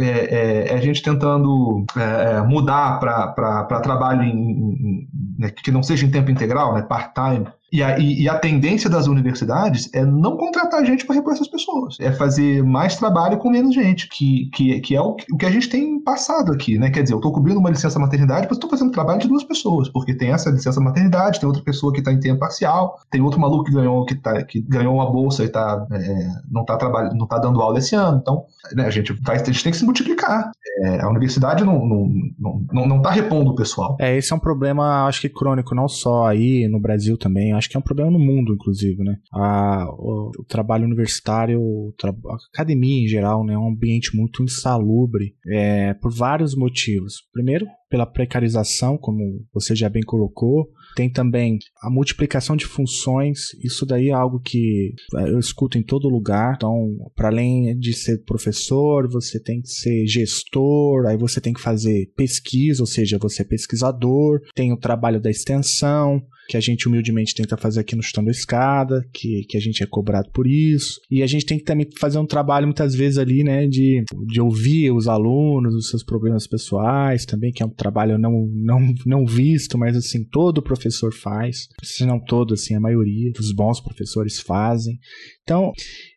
[0.00, 5.70] é, é, é, a gente tentando é, é mudar para trabalho em, em, né, que
[5.70, 10.04] não seja em tempo integral, né, part-time, e a, e, a, tendência das universidades é
[10.04, 11.96] não contratar gente para repor essas pessoas.
[11.98, 15.50] É fazer mais trabalho com menos gente, que, que, que é o, o que a
[15.50, 16.88] gente tem passado aqui, né?
[16.88, 19.88] Quer dizer, eu estou cobrindo uma licença maternidade, mas estou fazendo trabalho de duas pessoas,
[19.88, 23.40] porque tem essa licença maternidade, tem outra pessoa que está em tempo parcial, tem outro
[23.40, 27.16] maluco que ganhou, que tá, que ganhou uma bolsa e tá, é, não está trabalhando,
[27.16, 28.18] não tá dando aula esse ano.
[28.22, 30.50] Então, né, a, gente vai, a gente tem que se multiplicar.
[30.78, 33.96] É, a universidade não está não, não, não, tá repondo o pessoal.
[34.00, 37.68] É, esse é um problema, acho que crônico, não só aí no Brasil também, acho
[37.68, 39.16] que é um problema no mundo, inclusive, né?
[39.32, 41.60] A, o, o trabalho universitário,
[42.02, 47.22] a academia em geral, né, é um ambiente muito insalubre é, por vários motivos.
[47.32, 50.68] Primeiro, pela precarização, como você já bem colocou.
[50.94, 53.52] Tem também a multiplicação de funções.
[53.62, 56.54] Isso daí é algo que eu escuto em todo lugar.
[56.56, 61.60] Então, para além de ser professor, você tem que ser gestor, aí você tem que
[61.60, 66.86] fazer pesquisa, ou seja, você é pesquisador, tem o trabalho da extensão, que a gente
[66.86, 71.00] humildemente tenta fazer aqui no Chutando Escada, que, que a gente é cobrado por isso.
[71.10, 74.40] E a gente tem que também fazer um trabalho, muitas vezes, ali, né, de, de
[74.40, 79.26] ouvir os alunos, os seus problemas pessoais também, que é um trabalho não, não, não
[79.26, 81.68] visto, mas, assim, todo professor faz.
[81.82, 84.98] Se não todo, assim, a maioria dos bons professores fazem.
[85.42, 85.72] Então,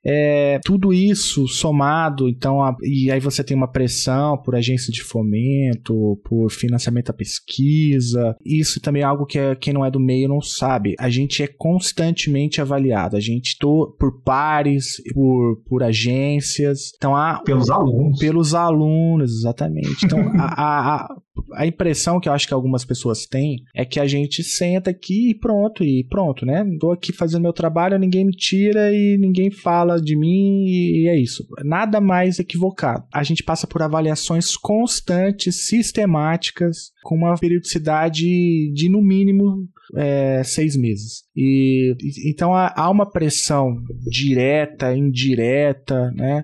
[0.10, 5.04] é, tudo isso somado, então, a, e aí você tem uma pressão por agência de
[5.04, 8.38] fomento, por financiamento à pesquisa.
[8.46, 10.96] Isso também é algo que é, quem não é do meio não sabe.
[10.98, 13.17] A gente é constantemente avaliado.
[13.17, 16.91] A gente tô por pares, por, por agências.
[16.96, 18.17] Então, há, pelos alunos.
[18.17, 20.06] Pelos alunos, exatamente.
[20.06, 21.15] Então, a, a,
[21.54, 25.32] a impressão que eu acho que algumas pessoas têm é que a gente senta aqui
[25.32, 26.65] e pronto, e pronto, né?
[26.80, 31.20] Tô aqui fazendo meu trabalho, ninguém me tira e ninguém fala de mim e é
[31.20, 31.46] isso.
[31.64, 33.04] Nada mais equivocado.
[33.14, 38.26] A gente passa por avaliações constantes, sistemáticas, com uma periodicidade
[38.74, 41.24] de no mínimo é, seis meses.
[41.34, 43.76] E então há, uma pressão
[44.10, 46.43] direta, indireta, né?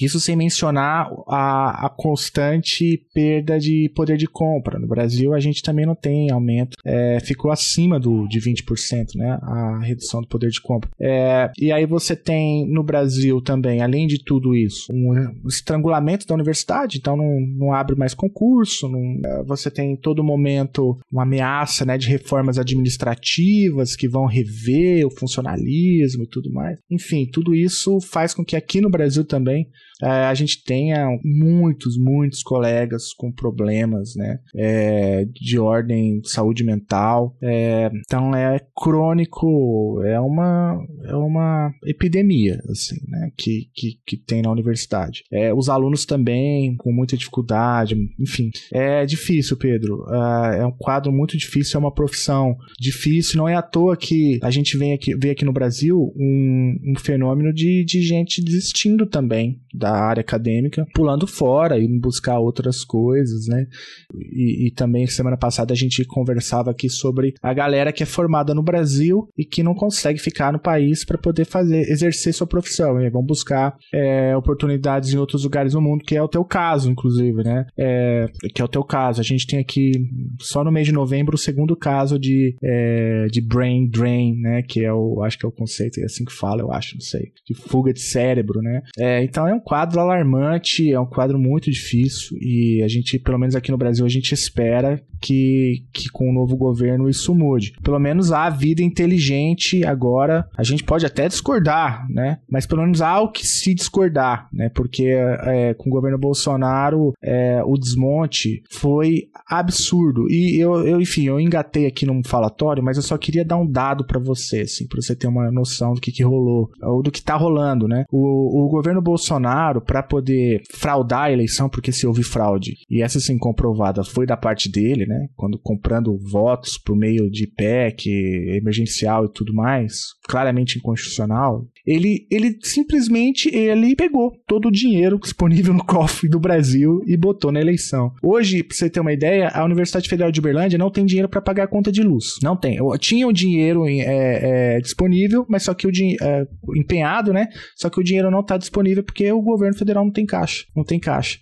[0.00, 4.78] Isso sem mencionar a, a constante perda de poder de compra.
[4.78, 9.38] No Brasil a gente também não tem aumento, é, ficou acima do de 20%, né?
[9.42, 10.90] A redução do poder de compra.
[11.00, 16.34] É, e aí você tem no Brasil também, além de tudo isso, um estrangulamento da
[16.34, 21.96] universidade, então não, não abre mais concurso, não, você tem todo momento uma ameaça né,
[21.96, 26.78] de reformas administrativas que vão rever o funcionalismo e tudo mais.
[26.90, 29.68] Enfim, tudo isso faz com que aqui no Brasil também
[30.02, 36.64] é, a gente tenha muitos, muitos colegas com problemas né, é, de ordem de saúde
[36.64, 37.36] mental.
[37.40, 44.42] É, então é crônico, é uma, é uma epidemia assim, né, que, que, que tem
[44.42, 45.22] na universidade.
[45.30, 48.50] É, os alunos também com muita dificuldade, enfim.
[48.72, 50.04] É difícil, Pedro.
[50.10, 53.36] É, é um quadro muito difícil, é uma profissão difícil.
[53.36, 56.98] Não é à toa que a gente vem aqui, vê aqui no Brasil um, um
[56.98, 63.46] fenômeno de, de gente desistindo também da área acadêmica, pulando fora e buscar outras coisas,
[63.46, 63.66] né?
[64.14, 68.54] E, e, também semana passada a gente conversava aqui sobre a galera que é formada
[68.54, 72.94] no Brasil e que não consegue ficar no país para poder fazer, exercer sua profissão,
[72.94, 73.10] né?
[73.10, 77.42] Vão buscar é, oportunidades em outros lugares do mundo, que é o teu caso, inclusive,
[77.42, 77.66] né?
[77.78, 79.20] É, que é o teu caso.
[79.20, 79.92] A gente tem aqui
[80.40, 84.62] só no mês de novembro o segundo caso de, é, de brain drain, né?
[84.62, 87.00] Que é o, acho que é o conceito, é assim que fala, eu acho, não
[87.00, 88.82] sei, de fuga de cérebro, né?
[88.98, 93.18] É, então é um quadro quadro alarmante, é um quadro muito difícil e a gente,
[93.18, 97.34] pelo menos aqui no Brasil, a gente espera que, que com o novo governo isso
[97.34, 97.74] mude.
[97.82, 100.48] Pelo menos há vida inteligente agora.
[100.56, 102.38] A gente pode até discordar, né?
[102.50, 104.68] Mas pelo menos há o que se discordar, né?
[104.68, 110.26] Porque é, com o governo Bolsonaro é, o desmonte foi absurdo.
[110.28, 113.66] E eu, eu, enfim, eu engatei aqui num falatório, mas eu só queria dar um
[113.66, 117.10] dado para você, assim, para você ter uma noção do que, que rolou, ou do
[117.10, 118.04] que tá rolando, né?
[118.10, 123.20] O, o governo Bolsonaro, para poder fraudar a eleição, porque se houve fraude, e essa
[123.20, 125.11] sim comprovada foi da parte dele, né?
[125.36, 128.08] Quando comprando votos por meio de PEC,
[128.56, 135.74] emergencial e tudo mais, claramente inconstitucional, ele, ele simplesmente ele pegou todo o dinheiro disponível
[135.74, 138.12] no cofre do Brasil e botou na eleição.
[138.22, 141.40] Hoje, pra você ter uma ideia, a Universidade Federal de Uberlândia não tem dinheiro para
[141.40, 142.36] pagar a conta de luz.
[142.42, 142.78] Não tem.
[142.98, 146.46] Tinha o dinheiro é, é, disponível, mas só que o dinheiro é,
[146.76, 147.48] empenhado, né?
[147.76, 150.64] Só que o dinheiro não está disponível porque o governo federal não tem caixa.
[150.74, 151.38] Não tem caixa.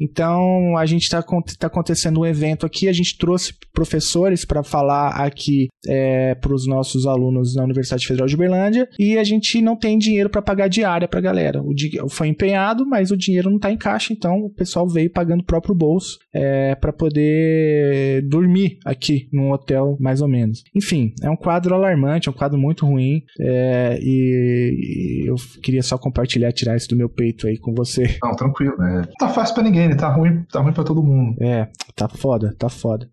[0.00, 5.10] Então, a gente está tá acontecendo um evento aqui, a gente trouxe professores para falar
[5.10, 9.76] aqui é, para os nossos alunos na Universidade Federal de Uberlândia e a gente não
[9.76, 11.62] tem dinheiro para pagar diária para a galera.
[11.62, 11.74] O
[12.08, 15.46] foi empenhado, mas o dinheiro não está em caixa, então o pessoal veio pagando o
[15.46, 20.62] próprio bolso é, para poder dormir aqui num hotel, mais ou menos.
[20.74, 25.82] Enfim, é um quadro alarmante, é um quadro muito ruim é, e, e, eu queria
[25.82, 28.18] só compartilhar, tirar isso do meu peito aí com você.
[28.22, 28.74] Não, tranquilo.
[28.82, 29.02] É.
[29.18, 29.96] Tá fácil para ninguém, né?
[29.96, 31.36] tá ruim, tá ruim para todo mundo.
[31.40, 33.03] É, tá foda, tá foda.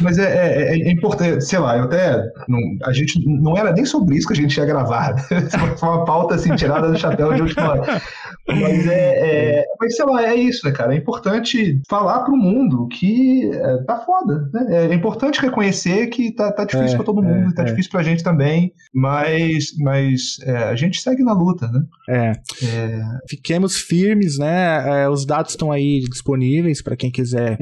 [0.00, 2.22] Mas é, é, é, é importante, sei lá, eu até.
[2.48, 5.16] Não, a gente não era nem sobre isso que a gente ia gravar.
[5.76, 8.02] Foi uma pauta assim, tirada do chapéu de última hora.
[8.46, 10.94] Mas é, é, Mas sei lá, é isso, né, cara?
[10.94, 14.48] É importante falar pro mundo que é, tá foda.
[14.52, 14.88] Né?
[14.90, 17.66] É importante reconhecer que tá, tá difícil é, pra todo mundo, é, tá é.
[17.66, 21.82] difícil pra gente também, mas, mas é, a gente segue na luta, né?
[22.08, 22.32] É.
[22.64, 23.00] é.
[23.28, 25.08] Fiquemos firmes, né?
[25.08, 27.58] os dados estão aí disponíveis para quem quiser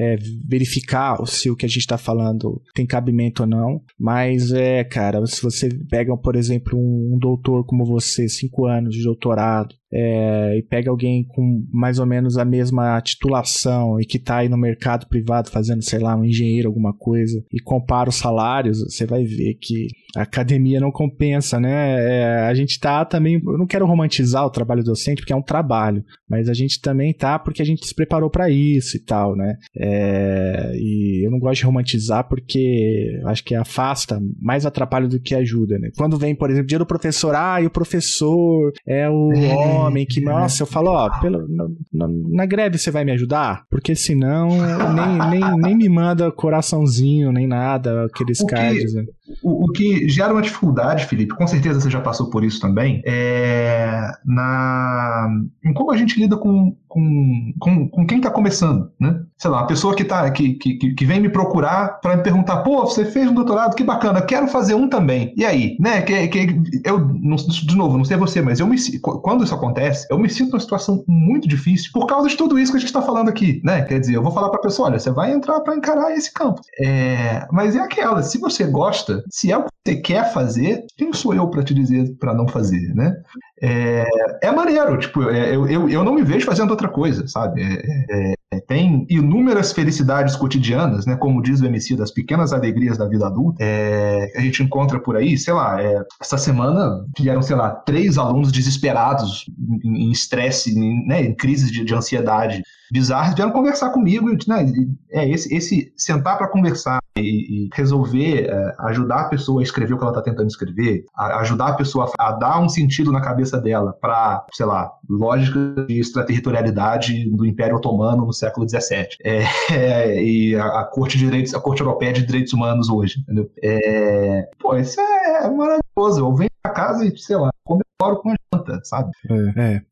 [0.46, 3.82] verificar se o que a gente tá falando tem cabimento ou não.
[3.98, 8.94] Mas é, cara, se você pega, por exemplo, um, um doutor como você, cinco anos
[8.94, 14.18] de doutorado, é, e pega alguém com mais ou menos a mesma titulação e que
[14.18, 18.16] está aí no mercado privado fazendo, sei lá, um engenheiro, alguma coisa, e compara os
[18.16, 21.96] salários, você vai ver que a academia não compensa, né?
[22.00, 23.34] É, a gente tá também.
[23.34, 27.12] Eu não quero romantizar o trabalho docente, porque é um trabalho, mas a gente também
[27.12, 29.56] tá porque a gente se preparou para isso e tal, né?
[29.76, 35.34] É, e eu não gosto de romantizar porque acho que afasta, mais atrapalha do que
[35.34, 35.90] ajuda, né?
[35.96, 39.30] Quando vem, por exemplo, dia do professor, ah, e o professor é o
[39.78, 41.46] homem que, nossa, eu falo, ó, pelo,
[41.92, 43.62] na, na greve você vai me ajudar?
[43.70, 44.48] Porque senão
[44.94, 49.04] nem, nem, nem me manda coraçãozinho, nem nada, aqueles cards, né?
[49.42, 53.02] O, o, que gera uma dificuldade, Felipe, com certeza você já passou por isso também,
[53.04, 55.28] é na,
[55.64, 59.20] em como a gente lida com, com, com, com quem está começando, né?
[59.36, 62.58] Sei lá, a pessoa que, tá, que, que, que vem me procurar para me perguntar,
[62.58, 65.32] pô, você fez um doutorado, que bacana, quero fazer um também.
[65.36, 65.76] E aí?
[65.78, 66.02] Né?
[66.02, 70.18] Que, que, eu, de novo, não sei você, mas eu me, quando isso acontece, eu
[70.18, 73.02] me sinto numa situação muito difícil por causa de tudo isso que a gente está
[73.02, 73.82] falando aqui, né?
[73.82, 76.32] Quer dizer, eu vou falar para a pessoa, olha, você vai entrar para encarar esse
[76.32, 76.60] campo.
[76.80, 81.12] É, mas é aquela, se você gosta, se é o que você quer fazer, quem
[81.12, 83.14] sou eu para te dizer para não fazer, né?
[83.60, 84.04] É,
[84.42, 87.62] é maneiro, tipo, é, eu, eu, eu não me vejo fazendo outra coisa, sabe?
[87.62, 91.16] É, é, é, tem inúmeras felicidades cotidianas, né?
[91.16, 93.62] Como diz o MC, das pequenas alegrias da vida adulta.
[93.62, 98.16] É, a gente encontra por aí, sei lá, é, essa semana vieram, sei lá, três
[98.16, 99.44] alunos desesperados,
[99.84, 104.30] em estresse, em, né, em crises de, de ansiedade bizarras, vieram conversar comigo.
[104.46, 104.72] Né,
[105.10, 109.94] é esse, esse sentar para conversar e, e resolver, é, ajudar a pessoa a escrever
[109.94, 113.12] o que ela está tentando escrever, a, ajudar a pessoa a, a dar um sentido
[113.12, 119.08] na cabeça dela para, sei lá, lógica de extraterritorialidade do Império Otomano no século XVII.
[119.22, 123.20] É, é, e a, a, Corte de Direitos, a Corte Europeia de Direitos Humanos hoje.
[123.20, 123.50] Entendeu?
[123.62, 126.20] É, pô, isso é maravilhoso.
[126.20, 129.10] Eu venho pra casa e, sei lá, comemoro com a janta, sabe?
[129.30, 129.82] É, é.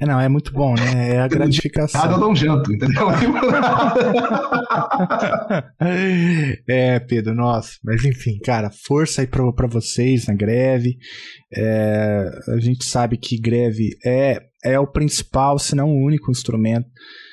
[0.00, 1.14] é não, é muito bom, né?
[1.14, 2.00] É a gratificação.
[2.00, 3.08] Nada eu não janto, entendeu?
[6.68, 7.72] é, Pedro, nossa.
[7.84, 10.96] Mas enfim, cara, força aí pra, pra vocês na greve.
[11.54, 16.88] É, a gente sabe que greve é, é o principal, se não o único instrumento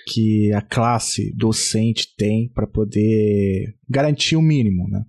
[0.10, 4.88] que a classe docente tem para poder garantir o mínimo.
[4.90, 5.04] Né?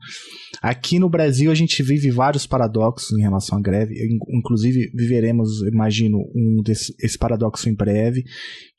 [0.60, 3.94] Aqui no Brasil a gente vive vários paradoxos em relação à greve,
[4.28, 8.24] inclusive viveremos, imagino, um desse, esse paradoxo em breve,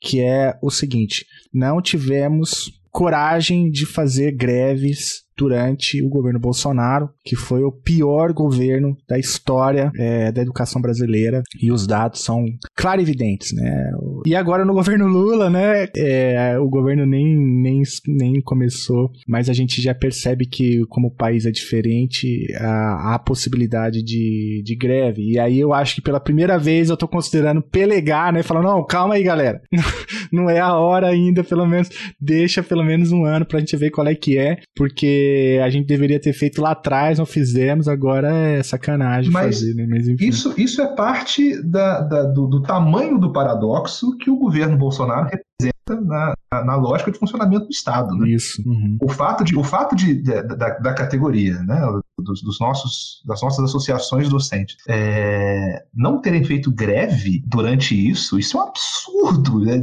[0.00, 7.36] que é o seguinte: não tivemos coragem de fazer greves durante o governo Bolsonaro, que
[7.36, 12.44] foi o pior governo da história é, da educação brasileira, e os dados são
[12.76, 13.90] clarividentes, né?
[14.26, 15.88] E agora no governo Lula, né?
[15.96, 21.14] É, o governo nem, nem, nem começou, mas a gente já percebe que, como o
[21.14, 25.22] país é diferente, há, há possibilidade de, de greve.
[25.32, 28.42] E aí eu acho que pela primeira vez eu tô considerando pelegar, né?
[28.42, 29.60] Falando, não, calma aí, galera.
[30.32, 31.88] não é a hora ainda, pelo menos,
[32.20, 35.21] deixa pelo menos um ano pra gente ver qual é que é, porque
[35.62, 39.86] a gente deveria ter feito lá atrás, não fizemos, agora é sacanagem Mas fazer, né?
[39.88, 40.26] Mas enfim.
[40.26, 45.24] Isso, isso é parte da, da do, do tamanho do paradoxo que o governo Bolsonaro
[45.24, 48.14] representa na, na, lógica de funcionamento do Estado.
[48.16, 48.30] Né?
[48.30, 48.62] Isso.
[48.64, 48.98] Uhum.
[49.02, 51.80] O fato, de, o fato de, de da, da, categoria, né?
[52.18, 58.56] Dos, dos, nossos, das nossas associações docentes, é, não terem feito greve durante isso, isso
[58.56, 59.60] é um absurdo.
[59.60, 59.82] Né?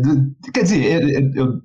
[0.53, 1.23] Quer dizer, é, é,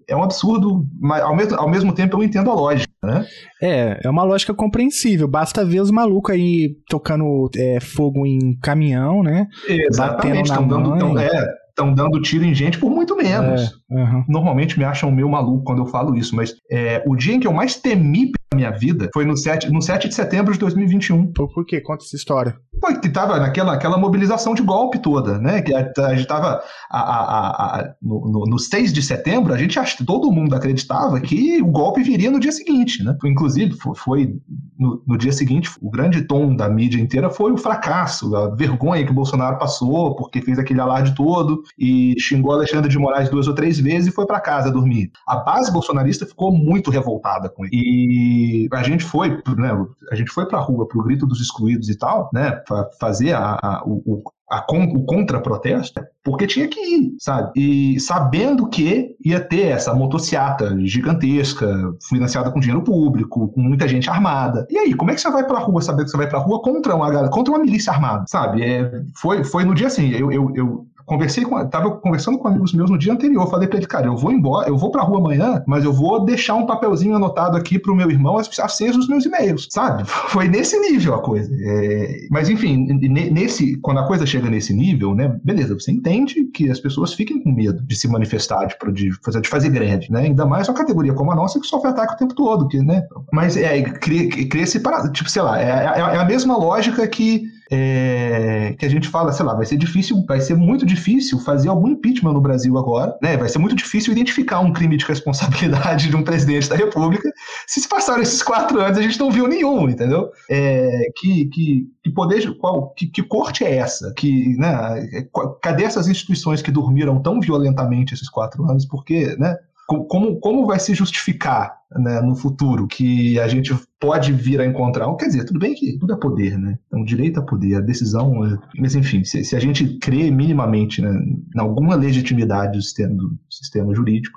[0.08, 2.92] é, um absurdo, mas ao mesmo, ao mesmo tempo eu entendo a lógica.
[3.04, 3.24] Né?
[3.62, 5.28] É, é uma lógica compreensível.
[5.28, 9.46] Basta ver os malucos aí tocando é, fogo em caminhão, né?
[9.68, 10.98] Exatamente, estão dando.
[10.98, 13.62] Tão, é, estão dando tiro em gente por muito menos.
[13.90, 14.24] É, uhum.
[14.28, 17.46] Normalmente me acham meio maluco quando eu falo isso, mas é, o dia em que
[17.46, 21.32] eu mais temi pela minha vida foi no 7, no 7 de setembro de 2021.
[21.32, 21.80] Por quê?
[21.80, 22.56] Conta essa história.
[22.80, 25.60] Foi que tava naquela aquela mobilização de golpe toda, né?
[25.62, 29.58] Que a, a gente tava a, a, a, no, no, no 6 de setembro, a
[29.58, 33.16] gente todo mundo acreditava que o golpe viria no dia seguinte, né?
[33.24, 34.36] Inclusive, foi
[34.78, 39.04] no, no dia seguinte, o grande tom da mídia inteira foi o fracasso, a vergonha
[39.04, 43.46] que o Bolsonaro passou, porque fez aquele alarde todo e xingou Alexandre de Moraes duas
[43.48, 45.10] ou três vezes e foi para casa dormir.
[45.26, 47.74] A base bolsonarista ficou muito revoltada com ele.
[47.74, 51.98] E a gente foi, né, a gente foi pra rua pro grito dos excluídos e
[51.98, 52.60] tal, né,
[52.98, 57.52] fazer a, a o, a, o contra-protesto, porque tinha que ir, sabe?
[57.56, 61.66] E sabendo que ia ter essa motociata gigantesca,
[62.08, 64.66] financiada com dinheiro público, com muita gente armada.
[64.70, 66.62] E aí, como é que você vai pra rua sabendo que você vai pra rua
[66.62, 68.62] contra uma, contra uma milícia armada, sabe?
[68.62, 72.72] É, foi, foi no dia assim, eu, eu, eu conversei com, tava conversando com amigos
[72.72, 75.18] meus no dia anterior, falei para ele, cara, eu vou embora, eu vou pra rua
[75.18, 79.24] amanhã, mas eu vou deixar um papelzinho anotado aqui pro meu irmão as, dos meus
[79.24, 80.04] e-mails, sabe?
[80.28, 81.50] Foi nesse nível a coisa.
[81.60, 86.70] É, mas enfim, nesse, quando a coisa chega nesse nível, né, beleza, você entende que
[86.70, 90.22] as pessoas fiquem com medo de se manifestar, de, de, fazer, de fazer greve, né?
[90.22, 93.02] Ainda mais uma categoria como a nossa que sofre ataque o tempo todo, que, né?
[93.32, 97.06] Mas é, cria, cria esse parado, tipo, sei lá, é, é, é a mesma lógica
[97.06, 97.44] que
[97.74, 101.68] é, que a gente fala, sei lá, vai ser difícil, vai ser muito difícil fazer
[101.68, 103.36] algum impeachment no Brasil agora, né?
[103.36, 107.30] Vai ser muito difícil identificar um crime de responsabilidade de um presidente da República.
[107.66, 110.30] Se se passaram esses quatro anos, a gente não viu nenhum, entendeu?
[110.48, 114.12] É, que, que, que poder, qual, que, que corte é essa?
[114.14, 115.22] Que, né?
[115.62, 118.86] Cadê essas instituições que dormiram tão violentamente esses quatro anos?
[118.86, 119.54] Porque, né?
[119.86, 125.12] Como, como vai se justificar né, no futuro que a gente pode vir a encontrar?
[125.16, 126.78] Quer dizer, tudo bem que tudo é poder, né?
[126.86, 128.44] Então, direito a poder, a decisão.
[128.44, 128.58] É...
[128.78, 131.10] Mas, enfim, se, se, a gente crê minimamente né,
[131.54, 134.36] em alguma legitimidade do sistema, do sistema jurídico,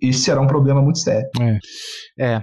[0.00, 1.28] esse será um problema muito sério.
[1.40, 1.58] É.
[2.18, 2.42] é.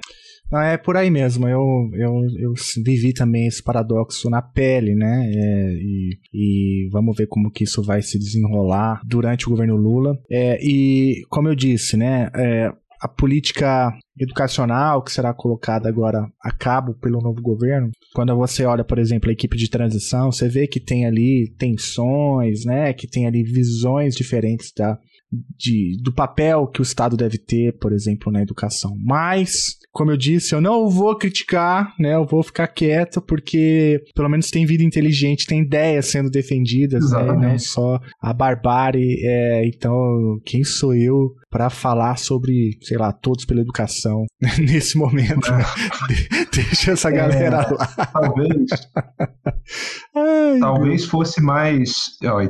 [0.55, 1.49] Não, é por aí mesmo.
[1.49, 5.29] Eu, eu, eu vivi também esse paradoxo na pele, né?
[5.29, 10.17] É, e, e, vamos ver como que isso vai se desenrolar durante o governo Lula.
[10.31, 12.29] É, e como eu disse, né?
[12.33, 18.63] É, a política educacional que será colocada agora a cabo pelo novo governo, quando você
[18.63, 23.07] olha, por exemplo, a equipe de transição, você vê que tem ali tensões, né, que
[23.07, 24.97] tem ali visões diferentes da,
[25.31, 28.95] de, do papel que o Estado deve ter, por exemplo, na educação.
[29.03, 32.15] Mas como eu disse, eu não vou criticar, né?
[32.15, 37.47] Eu vou ficar quieto, porque pelo menos tem vida inteligente, tem ideias sendo defendidas, né?
[37.51, 39.21] Não só a barbárie.
[39.23, 44.25] É, então, quem sou eu para falar sobre, sei lá, todos pela educação
[44.59, 45.49] nesse momento?
[45.53, 46.45] É.
[46.53, 47.87] Deixa essa galera é, lá.
[48.11, 48.69] Talvez.
[50.15, 51.05] Ai, talvez Deus.
[51.05, 51.93] fosse mais.
[52.23, 52.45] Oh,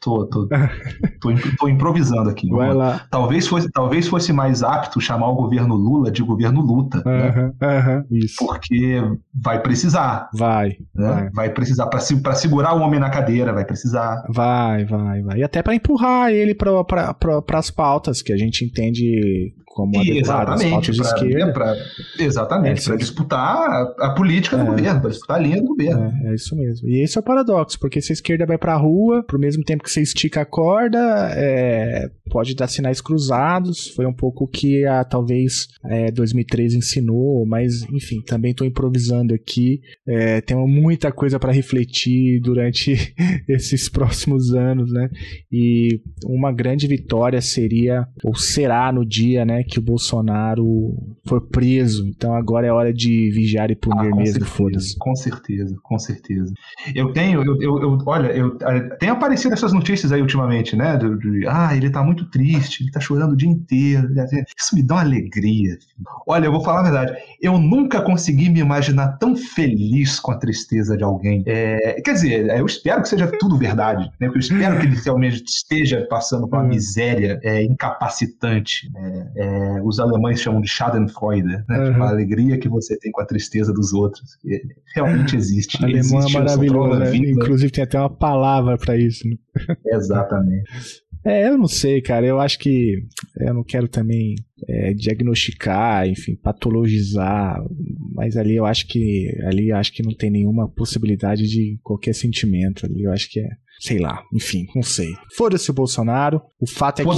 [0.00, 0.48] tô, tô, tô,
[1.58, 2.48] tô, improvisando aqui.
[2.50, 3.06] Vai lá.
[3.10, 8.04] Talvez fosse, talvez fosse mais apto chamar o governo Lula de governo Luta né?
[8.10, 8.36] isso.
[8.38, 9.00] Porque
[9.34, 10.28] vai precisar.
[10.34, 10.76] Vai.
[10.94, 11.08] Né?
[11.08, 11.30] Vai.
[11.30, 11.86] vai precisar.
[11.86, 14.22] Para segurar o homem na cadeira, vai precisar.
[14.28, 15.38] Vai, vai, vai.
[15.38, 20.96] E até para empurrar ele para pra, as pautas que a gente entende como exatamente,
[20.96, 21.52] pra, esquerda.
[21.52, 21.76] Pra,
[22.18, 25.68] exatamente, é, para disputar a, a política é, do governo, para disputar a linha do
[25.68, 26.12] governo.
[26.24, 26.88] É, é, isso mesmo.
[26.88, 29.62] E esse é o paradoxo, porque se a esquerda vai para a rua, pro mesmo
[29.62, 30.98] tempo que você estica a corda,
[31.36, 33.88] é, pode dar sinais cruzados.
[33.94, 35.68] Foi um pouco o que a talvez
[36.14, 39.80] 2013 é, ensinou, mas enfim, também estou improvisando aqui.
[40.06, 43.14] É, tenho muita coisa para refletir durante
[43.48, 45.08] esses próximos anos, né?
[45.50, 49.59] E uma grande vitória seria, ou será no dia, né?
[49.60, 50.94] Né, que o Bolsonaro
[51.26, 52.06] foi preso.
[52.08, 54.96] Então agora é hora de vigiar e punir ah, mesmo, foda-se.
[54.98, 56.52] Com certeza, com certeza.
[56.94, 58.58] Eu tenho, eu, eu, eu olha, eu,
[58.98, 60.96] tem aparecido essas notícias aí ultimamente, né?
[60.96, 64.08] De, de, ah, ele tá muito triste, ele tá chorando o dia inteiro.
[64.58, 65.78] Isso me dá uma alegria.
[66.26, 67.16] Olha, eu vou falar a verdade.
[67.40, 71.42] Eu nunca consegui me imaginar tão feliz com a tristeza de alguém.
[71.46, 74.28] É, quer dizer, eu espero que seja tudo verdade, né?
[74.28, 76.68] Eu espero que ele realmente esteja passando por uma hum.
[76.80, 78.90] miséria é, incapacitante.
[78.92, 79.30] Né?
[79.50, 81.64] É, os alemães chamam de Schadenfreude, né?
[81.68, 81.92] Uhum.
[81.92, 84.38] Tipo, a alegria que você tem com a tristeza dos outros.
[84.94, 85.76] Realmente existe.
[85.82, 87.16] Alemão é existe, é maravilhoso, né?
[87.16, 89.26] Inclusive tem até uma palavra para isso.
[89.28, 89.36] Né?
[89.86, 90.70] Exatamente.
[91.24, 92.26] É, eu não sei, cara.
[92.26, 92.94] Eu acho que
[93.38, 94.36] eu não quero também
[94.68, 97.62] é, diagnosticar, enfim, patologizar,
[98.14, 102.14] mas ali eu acho que ali eu acho que não tem nenhuma possibilidade de qualquer
[102.14, 103.02] sentimento ali.
[103.02, 103.48] Eu acho que é
[103.80, 105.14] sei lá, enfim, não sei.
[105.34, 106.42] Foda-se o Bolsonaro.
[106.60, 107.10] O fato é que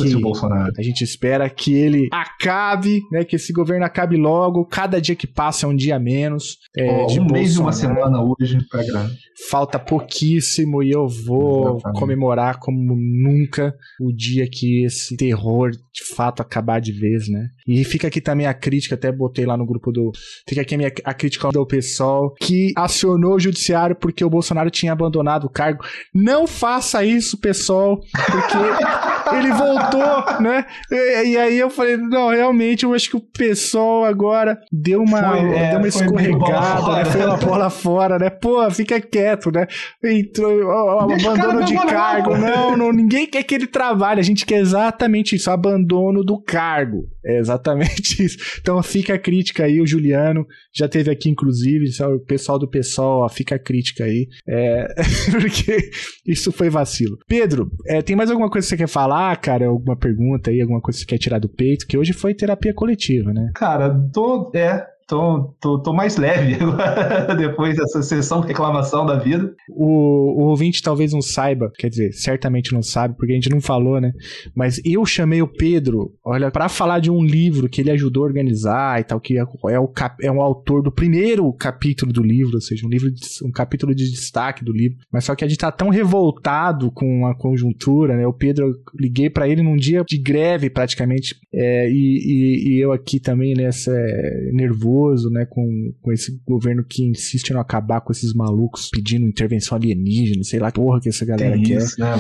[0.78, 3.24] a gente espera que ele acabe, né?
[3.24, 4.64] Que esse governo acabe logo.
[4.66, 6.58] Cada dia que passa é um dia menos.
[6.76, 7.32] É, oh, de um Bolsonaro.
[7.32, 9.18] mês e uma semana hoje pra grande.
[9.50, 11.98] Falta pouquíssimo e eu vou Exatamente.
[11.98, 17.48] comemorar como nunca o dia que esse terror de fato acabar de vez, né?
[17.66, 20.12] E fica aqui também a crítica, até botei lá no grupo do.
[20.48, 24.70] Fica aqui a, minha, a crítica do pessoal que acionou o judiciário porque o Bolsonaro
[24.70, 25.84] tinha abandonado o cargo.
[26.14, 28.58] Não faça isso, pessoal, porque
[29.36, 30.64] ele voltou, né?
[30.90, 35.30] E, e, aí eu falei, não, realmente, eu acho que o pessoal agora deu uma,
[35.30, 37.04] foi, é, deu uma escorregada, né?
[37.04, 38.30] Foi uma bola fora, né?
[38.30, 39.66] Pô, fica quieto, né?
[40.04, 42.36] Entrou, ó, abandono de cargo.
[42.36, 44.20] Não, não, ninguém quer que ele trabalhe.
[44.20, 47.08] A gente quer exatamente isso, abandono do cargo.
[47.24, 48.38] É exatamente isso.
[48.60, 53.28] Então fica a crítica aí, o Juliano já teve aqui, inclusive, o pessoal do pessoal,
[53.28, 54.28] fica a crítica aí.
[54.48, 54.94] É,
[55.30, 55.90] porque
[56.26, 57.18] isso foi vacilo.
[57.28, 59.68] Pedro, é, tem mais alguma coisa que você quer falar, cara?
[59.68, 61.86] Alguma pergunta aí, alguma coisa que você quer tirar do peito?
[61.86, 63.50] Que hoje foi terapia coletiva, né?
[63.54, 64.50] Cara, tô.
[64.54, 69.54] É, tô, tô, tô mais leve agora, depois dessa sessão reclamação da vida.
[69.68, 73.60] O, o ouvinte talvez não saiba, quer dizer, certamente não sabe, porque a gente não
[73.60, 74.12] falou, né?
[74.54, 78.26] Mas eu chamei o Pedro, olha, para falar de um livro que ele ajudou a
[78.26, 79.92] organizar e tal, que é, é, o,
[80.22, 83.10] é um autor do primeiro capítulo do livro, ou seja, um livro,
[83.44, 84.96] um capítulo de destaque do livro.
[85.12, 88.26] Mas só que a gente tá tão revoltado com a conjuntura, né?
[88.26, 92.80] O Pedro, eu liguei para ele num dia de greve praticamente, é, e, e, e,
[92.80, 98.00] eu aqui também, nessa né, nervoso né, com, com esse governo que insiste em acabar
[98.00, 101.78] com esses malucos pedindo intervenção alienígena, sei lá, porra que essa galera Tem quer.
[101.78, 102.14] Isso, né,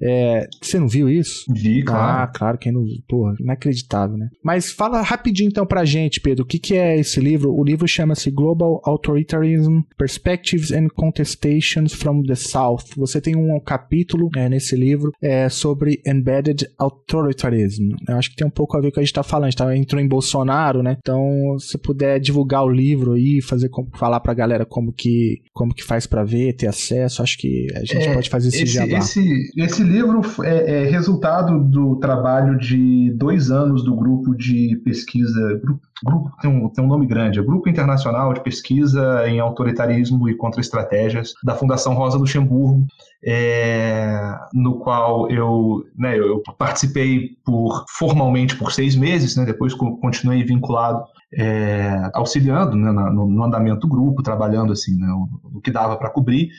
[0.00, 1.44] é, você não viu isso?
[1.52, 2.22] Vi, claro.
[2.22, 4.28] Ah, claro, quem não viu, porra, inacreditável, né?
[4.42, 7.54] Mas fala rapidinho então pra gente, Pedro, o que, que é esse livro?
[7.54, 12.84] O livro chama-se Global Authoritarianism Perspectives and Contestations from the South.
[12.96, 17.90] Você tem um capítulo né, nesse livro é, sobre Embedded Authoritarianism.
[18.08, 19.46] Eu acho que tem um pouco a ver com o que a gente tá falando.
[19.46, 20.96] A gente tá, entrou em Bolsonaro, né?
[20.98, 25.84] Então, se puder divulgar o livro aí, fazer falar pra galera como que, como que
[25.84, 28.98] faz para ver, ter acesso, acho que a gente é, pode fazer esse, esse jabá.
[28.98, 35.60] Esse, esse livro é, é, resultado do trabalho de dois anos do grupo de pesquisa,
[35.62, 40.28] grupo, grupo tem, um, tem um nome grande, é Grupo Internacional de Pesquisa em Autoritarismo
[40.28, 42.86] e Contra-Estratégias, da Fundação Rosa Luxemburgo,
[43.24, 50.44] é, no qual eu, né, eu participei por formalmente por seis meses, né, depois continuei
[50.44, 51.02] vinculado
[51.36, 55.96] é, auxiliando né, no, no, andamento do grupo, trabalhando assim, né, o, o que dava
[55.96, 56.50] para cobrir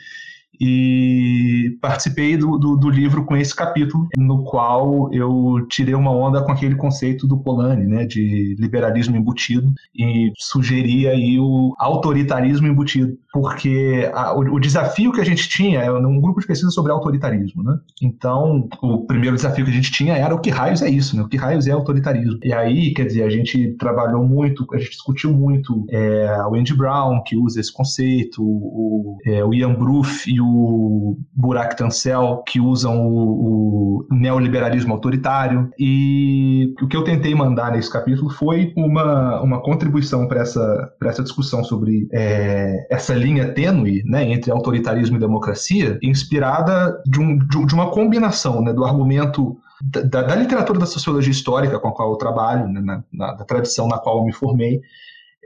[0.60, 6.44] e participei do, do, do, livro com esse capítulo, no qual eu tirei uma onda
[6.44, 13.18] com aquele conceito do Polanyi, né, de liberalismo embutido, e sugeri aí o autoritarismo embutido,
[13.32, 16.92] porque a, o, o, desafio que a gente tinha é um grupo de pesquisa sobre
[16.92, 17.78] autoritarismo, né?
[18.02, 21.22] Então, o primeiro desafio que a gente tinha era o que raios é isso, né?
[21.22, 22.40] O que raios é autoritarismo?
[22.44, 26.74] E aí, quer dizer, a gente trabalhou muito, a gente discutiu muito é, o Andy
[26.74, 32.44] Brown, que usa esse conceito, o, é, o Ian Bruff e o o Burak Tansel,
[32.48, 35.70] que usam o, o, neoliberalismo autoritário.
[35.78, 41.24] E o que eu tentei mandar nesse capítulo foi uma, uma contribuição para essa, essa
[41.24, 47.74] discussão sobre é, essa linha tênue né, entre autoritarismo e democracia, inspirada de, um, de
[47.74, 52.18] uma combinação né, do argumento da, da, literatura da sociologia histórica com a qual eu
[52.18, 54.82] trabalho, né, na, na, da tradição na qual eu me formei,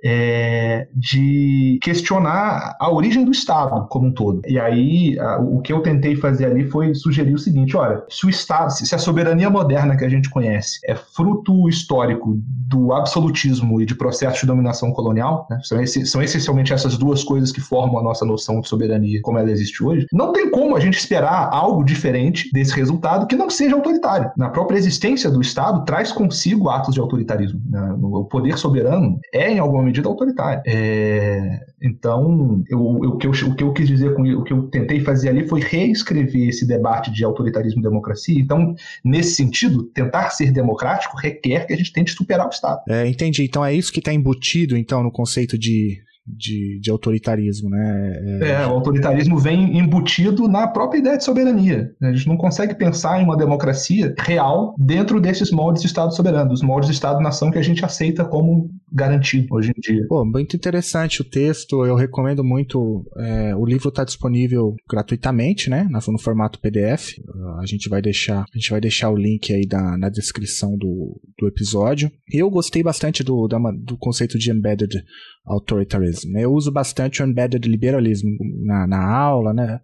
[0.04, 4.42] é, de questionar a origem do Estado como um todo.
[4.48, 8.26] E aí, a, o que eu tentei fazer ali foi sugerir o seguinte: olha, se
[8.26, 13.82] o Estado, se a soberania moderna que a gente conhece é fruto histórico do absolutismo
[13.82, 17.62] e de processo de dominação colonial, né, são, esse, são essencialmente essas duas coisas que
[17.62, 20.98] formam a nossa noção de soberania como ela existe hoje, não tem como a gente
[20.98, 24.32] esperar algo diferente desse resultado que não seja autoritário.
[24.38, 27.62] Na própria existência do Estado traz consigo atos de autoritarismo.
[27.70, 27.96] Né?
[28.02, 30.62] O poder soberano é, em alguma autoritário.
[30.66, 31.60] É...
[31.82, 34.64] Então, eu, eu, o, que eu, o que eu quis dizer com o que eu
[34.64, 38.40] tentei fazer ali foi reescrever esse debate de autoritarismo e democracia.
[38.40, 42.82] Então, nesse sentido, tentar ser democrático requer que a gente tente superar o Estado.
[42.88, 43.44] É, entendi.
[43.44, 48.40] Então é isso que está embutido, então, no conceito de de, de autoritarismo, né?
[48.42, 48.52] É...
[48.52, 48.68] é...
[48.68, 51.92] o autoritarismo vem embutido na própria ideia de soberania.
[52.02, 56.50] A gente não consegue pensar em uma democracia real dentro desses moldes de Estado soberano,
[56.50, 60.06] dos moldes de Estado-nação que a gente aceita como garantido hoje em dia.
[60.08, 63.06] Pô, muito interessante o texto, eu recomendo muito.
[63.18, 65.88] É, o livro está disponível gratuitamente, né?
[65.90, 67.18] No formato PDF.
[67.60, 71.20] A gente vai deixar, a gente vai deixar o link aí da, na descrição do,
[71.40, 72.12] do episódio.
[72.32, 75.02] Eu gostei bastante do, da, do conceito de embedded
[75.46, 76.38] authoritarism.
[76.38, 78.30] Eu uso bastante o embedded liberalismo
[78.64, 79.80] na, na aula, né?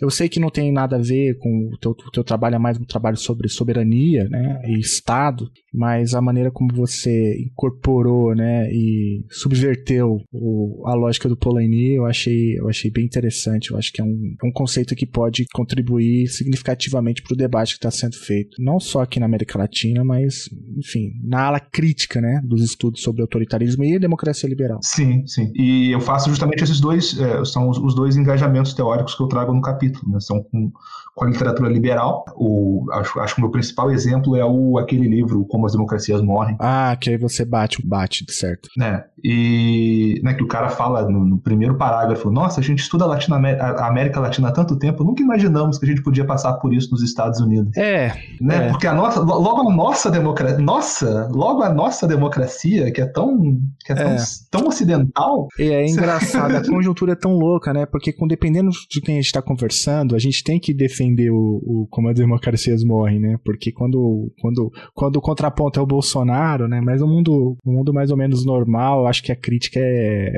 [0.00, 2.78] Eu sei que não tem nada a ver com o teu, teu trabalho, é mais
[2.78, 4.60] um trabalho sobre soberania, né?
[4.66, 8.68] E Estado, mas a maneira como você incorporou, né?
[8.72, 13.70] E subverteu o, a lógica do Polanyi, eu achei, eu achei bem interessante.
[13.70, 17.72] Eu acho que é um, é um conceito que pode contribuir significativamente para o debate
[17.72, 22.20] que está sendo feito, não só aqui na América Latina, mas, enfim, na ala crítica,
[22.20, 22.40] né?
[22.44, 24.78] Dos estudos sobre autoritarismo e democracia liberal.
[24.82, 25.52] Sim, sim.
[25.54, 29.28] E eu faço justamente esses dois, é, são os, os, dois engajamentos teóricos que eu
[29.28, 30.20] trago no capítulo, né?
[30.20, 30.72] São com,
[31.18, 32.24] com a literatura liberal.
[32.36, 36.22] O, acho, acho que o meu principal exemplo é o, aquele livro Como as Democracias
[36.22, 36.56] Morrem.
[36.60, 38.68] Ah, que aí você bate, bate, certo.
[38.76, 39.04] Né?
[39.22, 43.08] E né, que o cara fala no, no primeiro parágrafo, nossa, a gente estuda a,
[43.08, 46.72] Latina, a América Latina há tanto tempo, nunca imaginamos que a gente podia passar por
[46.72, 47.76] isso nos Estados Unidos.
[47.76, 48.12] É.
[48.40, 48.66] Né?
[48.66, 48.70] É.
[48.70, 53.58] Porque a nossa, logo a nossa democracia, nossa, logo a nossa democracia, que é tão,
[53.84, 54.16] que é tão, é.
[54.50, 55.48] tão ocidental.
[55.58, 57.86] É, é engraçado, a conjuntura é tão louca, né?
[57.86, 61.60] Porque com, dependendo de quem a gente está conversando, a gente tem que defender o,
[61.64, 63.38] o, como as democracias morrem, né?
[63.44, 66.80] Porque quando, quando, quando o contraponto é o Bolsonaro, né?
[66.80, 70.30] Mas o mundo, o mundo mais ou menos normal, acho que a crítica é,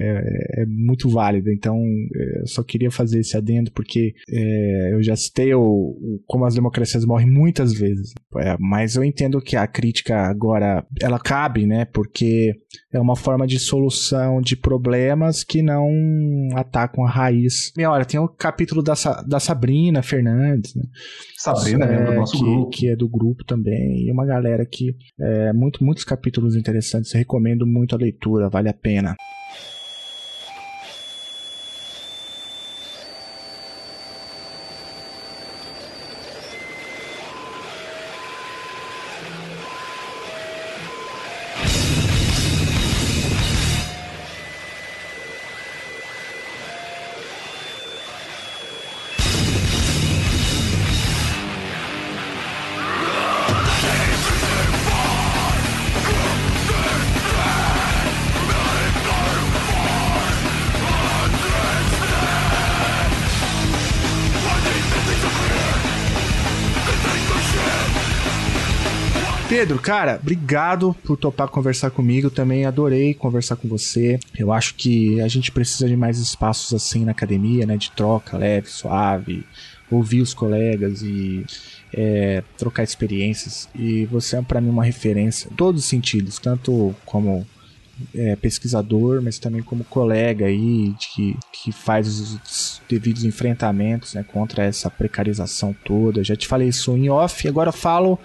[0.57, 1.53] é, é muito válida.
[1.53, 6.21] Então, é, eu só queria fazer esse adendo porque é, eu já citei o, o,
[6.27, 8.13] como as democracias morrem muitas vezes.
[8.39, 11.85] É, mas eu entendo que a crítica agora ela cabe, né?
[11.85, 12.55] Porque
[12.93, 15.91] é uma forma de solução de problemas que não
[16.55, 17.73] atacam a raiz.
[17.77, 18.95] E olha, tem o capítulo da,
[19.27, 20.83] da Sabrina Fernandes, né?
[21.37, 22.71] Sabrina é, do nosso que, grupo.
[22.71, 24.07] Que é do grupo também.
[24.07, 27.13] E uma galera que é, muito, muitos capítulos interessantes.
[27.13, 29.17] Recomendo muito a leitura, vale a pena.
[69.91, 72.31] Cara, obrigado por topar conversar comigo.
[72.31, 74.21] Também adorei conversar com você.
[74.39, 77.77] Eu acho que a gente precisa de mais espaços assim na academia, né?
[77.77, 79.45] De troca leve, suave,
[79.91, 81.45] ouvir os colegas e
[81.93, 83.69] é, trocar experiências.
[83.75, 87.45] E você é para mim uma referência em todos os sentidos, tanto como
[88.15, 94.63] é, pesquisador, mas também como colega aí que, que faz os devidos enfrentamentos né, contra
[94.63, 96.23] essa precarização toda.
[96.23, 98.21] Já te falei isso em off, agora falo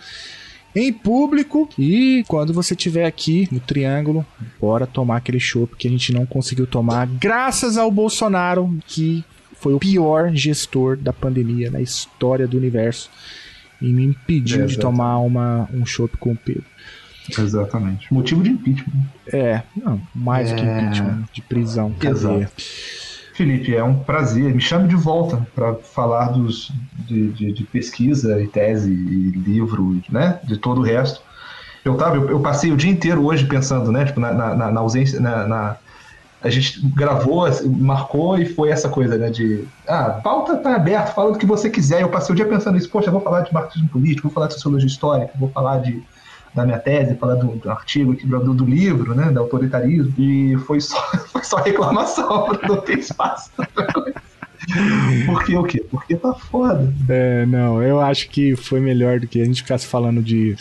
[0.76, 1.70] em público.
[1.80, 4.26] E quando você estiver aqui no Triângulo,
[4.60, 9.24] bora tomar aquele chopp que a gente não conseguiu tomar, graças ao Bolsonaro, que
[9.54, 13.10] foi o pior gestor da pandemia na história do universo
[13.82, 16.66] e me impediu é, de tomar uma, um chopp com o Pedro.
[17.38, 18.14] Exatamente.
[18.14, 19.06] Motivo de impeachment.
[19.28, 20.56] É, não, mais é...
[20.56, 22.52] que impeachment, de prisão, cadeia.
[23.36, 24.56] Felipe, é um prazer.
[24.56, 30.02] Me chame de volta para falar dos, de, de, de, pesquisa e tese e livro,
[30.10, 30.40] né?
[30.46, 31.22] De todo o resto.
[31.84, 34.06] Eu, tava, eu, eu passei o dia inteiro hoje pensando, né?
[34.06, 35.76] Tipo, na, na, na ausência, na, na,
[36.42, 39.30] a gente gravou, marcou e foi essa coisa, né?
[39.30, 42.04] De, ah, pauta tá aberta, fala do que você quiser.
[42.04, 44.54] Eu passei o dia pensando isso, poxa, vou falar de marxismo político, vou falar de
[44.54, 46.02] sociologia histórica, vou falar de
[46.56, 50.58] da minha tese, falar do, do artigo aqui, do, do, livro, né, do autoritarismo, e
[50.60, 53.52] foi só, foi só reclamação para não ter espaço.
[55.26, 55.86] Por que o quê?
[55.92, 56.92] Porque tá foda.
[57.10, 60.56] É, não, eu acho que foi melhor do que a gente ficasse falando de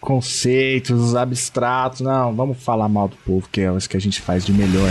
[0.00, 2.00] conceitos abstratos.
[2.00, 4.90] Não, vamos falar mal do povo, que é isso que a gente faz de melhor.